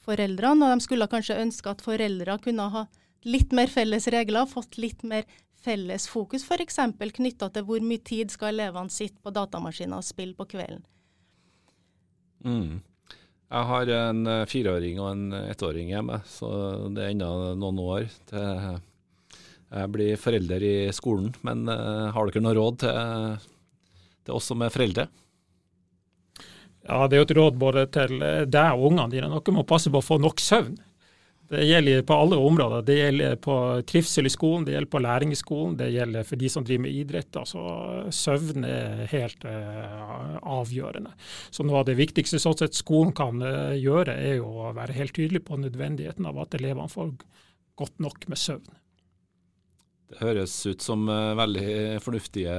foreldrene. 0.05 0.65
Og 0.65 0.77
de 0.77 0.85
skulle 0.85 1.09
kanskje 1.11 1.41
ønske 1.43 1.73
at 1.73 1.83
foreldre 1.85 2.39
kunne 2.43 2.69
ha 2.73 2.87
litt 3.27 3.53
mer 3.55 3.71
felles 3.71 4.07
regler, 4.13 4.49
fått 4.49 4.79
litt 4.81 5.03
mer 5.05 5.25
felles 5.67 6.05
fokus, 6.07 6.45
f.eks. 6.45 6.77
knytta 7.17 7.49
til 7.51 7.65
hvor 7.67 7.81
mye 7.83 7.99
tid 8.05 8.29
skal 8.31 8.53
elevene 8.53 8.93
sitte 8.93 9.19
på 9.25 9.33
datamaskiner 9.35 9.99
og 9.99 10.05
spille 10.05 10.37
på 10.37 10.45
kvelden. 10.53 10.85
Mm. 12.45 12.77
Jeg 13.47 13.67
har 13.71 13.89
en 13.95 14.29
fireåring 14.47 14.99
og 15.01 15.09
en 15.09 15.25
ettåring 15.39 15.89
hjemme, 15.91 16.21
så 16.29 16.49
det 16.93 17.03
er 17.03 17.15
ennå 17.15 17.31
noen 17.59 17.81
år 17.81 18.07
til 18.29 18.77
jeg 19.67 19.91
blir 19.91 20.19
forelder 20.19 20.63
i 20.63 20.75
skolen, 20.95 21.31
men 21.43 21.65
uh, 21.67 22.09
har 22.15 22.29
dere 22.29 22.43
noe 22.45 22.55
råd 22.55 22.81
til, 22.85 23.47
til 24.27 24.37
oss 24.37 24.47
som 24.51 24.63
er 24.63 24.73
foreldre? 24.73 25.07
Ja, 26.87 27.03
Det 27.07 27.17
er 27.17 27.19
jo 27.19 27.27
et 27.27 27.35
råd 27.35 27.57
både 27.59 27.87
til 27.91 28.21
deg 28.47 28.77
og 28.77 28.93
ungene 28.93 29.11
dine. 29.11 29.27
Dere 29.33 29.55
må 29.57 29.67
passe 29.67 29.91
på 29.91 29.99
å 29.99 30.05
få 30.05 30.21
nok 30.23 30.39
søvn. 30.39 30.77
Det 31.47 31.63
gjelder 31.63 32.01
på 32.03 32.15
alle 32.15 32.35
områder. 32.43 32.81
Det 32.83 32.95
gjelder 32.97 33.35
på 33.39 33.55
trivsel 33.87 34.27
i 34.27 34.31
skolen, 34.31 34.65
det 34.67 34.73
gjelder 34.73 34.91
på 34.91 34.99
læring 34.99 35.31
i 35.31 35.39
skolen, 35.39 35.77
det 35.79 35.93
gjelder 35.93 36.25
for 36.27 36.41
de 36.41 36.49
som 36.51 36.65
driver 36.67 36.83
med 36.83 36.97
idrett. 36.99 37.37
Altså, 37.39 37.61
søvn 38.11 38.67
er 38.67 39.05
helt 39.13 39.45
uh, 39.47 40.35
avgjørende. 40.57 41.13
Så 41.51 41.63
Noe 41.63 41.79
av 41.81 41.87
det 41.87 41.95
viktigste 41.99 42.41
sånn 42.43 42.57
sett 42.59 42.75
skolen 42.75 43.15
kan 43.15 43.39
uh, 43.43 43.71
gjøre, 43.79 44.17
er 44.27 44.41
jo 44.41 44.49
å 44.65 44.73
være 44.75 44.97
helt 44.97 45.15
tydelig 45.15 45.45
på 45.47 45.59
nødvendigheten 45.61 46.27
av 46.27 46.43
at 46.43 46.59
elevene 46.59 46.91
får 46.91 47.15
godt 47.79 48.03
nok 48.03 48.27
med 48.27 48.43
søvn. 48.43 48.67
Det 50.07 50.21
høres 50.21 50.53
ut 50.69 50.83
som 50.83 51.03
uh, 51.11 51.35
veldig 51.35 51.99
fornuftige 52.03 52.53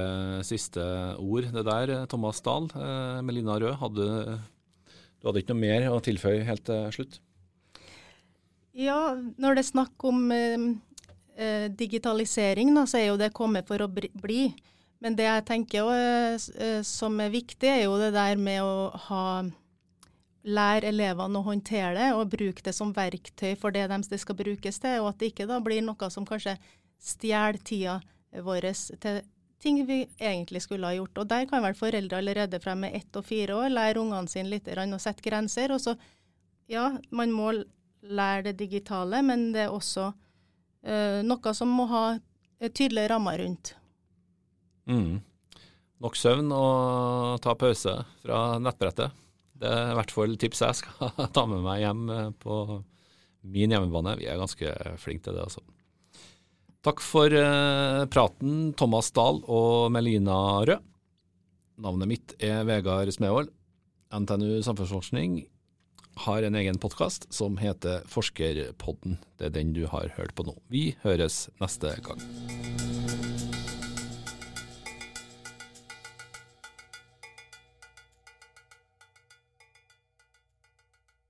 siste 0.45 0.83
ord, 1.17 1.49
det 1.55 1.65
der. 1.65 1.95
Thomas 2.11 2.43
Dahl, 2.45 2.69
uh, 2.75 3.23
Melina 3.25 3.57
Rød, 3.57 3.79
hadde, 3.81 4.37
du 5.17 5.29
hadde 5.29 5.41
ikke 5.41 5.55
noe 5.55 5.63
mer 5.63 5.89
å 5.89 5.97
tilføye 6.05 6.45
helt 6.45 6.67
til 6.69 6.93
slutt? 6.93 7.17
Ja, 8.77 9.15
når 9.41 9.57
det 9.57 9.65
er 9.65 9.71
snakk 9.71 10.05
om 10.07 10.29
uh, 10.29 10.69
eh, 11.39 11.71
digitalisering, 11.71 12.73
da, 12.75 12.85
så 12.87 12.99
er 12.99 13.09
jo 13.09 13.19
det 13.19 13.33
kommet 13.35 13.67
for 13.69 13.81
å 13.81 13.89
bli. 13.89 14.41
Men 14.99 15.15
det 15.15 15.27
jeg 15.27 15.47
tenker 15.47 15.87
også, 15.87 16.53
eh, 16.59 16.81
som 16.83 17.15
er 17.23 17.31
viktig, 17.31 17.69
er 17.69 17.83
jo 17.85 17.97
det 18.01 18.11
der 18.15 18.39
med 18.39 18.61
å 18.63 18.89
ha 19.07 19.23
lære 20.43 20.89
elevene 20.89 21.39
å 21.39 21.45
håndtere 21.45 21.93
det 21.97 22.09
og 22.15 22.31
bruke 22.31 22.63
det 22.63 22.71
som 22.73 22.93
verktøy 22.95 23.57
for 23.59 23.75
det 23.75 23.89
de 23.91 24.17
skal 24.17 24.37
brukes 24.39 24.79
til, 24.79 25.01
og 25.01 25.11
at 25.11 25.19
det 25.19 25.33
ikke 25.33 25.47
da 25.49 25.59
blir 25.63 25.83
noe 25.83 26.09
som 26.09 26.25
kanskje 26.27 26.55
stjeler 26.99 27.59
tida 27.63 27.99
vår 28.45 28.69
til 29.01 29.21
ting 29.59 29.81
vi 29.87 30.03
egentlig 30.17 30.61
skulle 30.63 30.87
ha 30.87 30.95
gjort. 30.95 31.17
Og 31.17 31.27
Der 31.27 31.45
kan 31.49 31.63
vel 31.63 31.75
foreldre 31.75 32.17
allerede 32.17 32.59
fra 32.63 32.75
med 32.75 32.95
ett 32.95 33.15
og 33.15 33.25
fire 33.25 33.55
år 33.55 33.73
lære 33.73 33.99
ungene 33.99 34.31
sine 34.31 34.49
litt 34.49 34.67
å 34.67 34.99
sette 34.99 35.23
grenser. 35.25 35.71
Og 35.75 35.81
så, 35.81 35.95
ja, 36.67 36.91
man 37.11 37.31
må 37.31 37.51
lære 38.01 38.49
det 38.49 38.59
digitale, 38.59 39.21
men 39.21 39.51
det 39.53 39.67
er 39.67 39.73
også 39.75 40.11
øh, 40.85 41.21
noe 41.23 41.53
som 41.53 41.71
må 41.75 41.85
ha 41.91 42.03
tydelige 42.59 43.09
rammer 43.11 43.39
rundt. 43.39 43.73
Mm. 44.89 45.19
Nok 45.99 46.15
søvn 46.15 46.53
og 46.55 47.41
ta 47.43 47.55
pause 47.59 47.97
fra 48.23 48.59
nettbrettet. 48.63 49.11
Det 49.59 49.67
er 49.67 49.91
i 49.91 49.97
hvert 49.97 50.13
fall 50.15 50.37
tips 50.39 50.61
jeg 50.63 50.79
skal 50.79 51.11
ta 51.35 51.43
med 51.49 51.65
meg 51.65 51.83
hjem 51.83 52.05
eh, 52.15 52.29
på 52.39 52.79
min 53.49 53.75
hjemmebane. 53.75 54.15
Vi 54.19 54.29
er 54.31 54.39
ganske 54.39 54.71
flinke 55.01 55.27
til 55.27 55.35
det, 55.35 55.43
altså. 55.49 55.63
Takk 56.89 57.03
for 57.05 57.29
eh, 57.29 58.03
praten, 58.09 58.71
Thomas 58.73 59.11
Dahl 59.13 59.43
og 59.45 59.91
Melina 59.93 60.39
Rød. 60.65 60.81
Navnet 61.85 62.09
mitt 62.09 62.33
er 62.41 62.63
Vegard 62.65 63.11
Smevold. 63.13 63.51
NTNU 64.09 64.63
Samfunnsforskning 64.65 65.37
har 66.25 66.49
en 66.49 66.57
egen 66.57 66.81
podkast 66.81 67.29
som 67.29 67.61
heter 67.61 68.01
Forskerpodden. 68.09 69.19
Det 69.37 69.51
er 69.51 69.57
den 69.61 69.77
du 69.77 69.85
har 69.85 70.09
hørt 70.17 70.33
på 70.33 70.49
nå. 70.49 70.57
Vi 70.73 70.95
høres 71.05 71.45
neste 71.61 71.93
gang. 72.01 72.88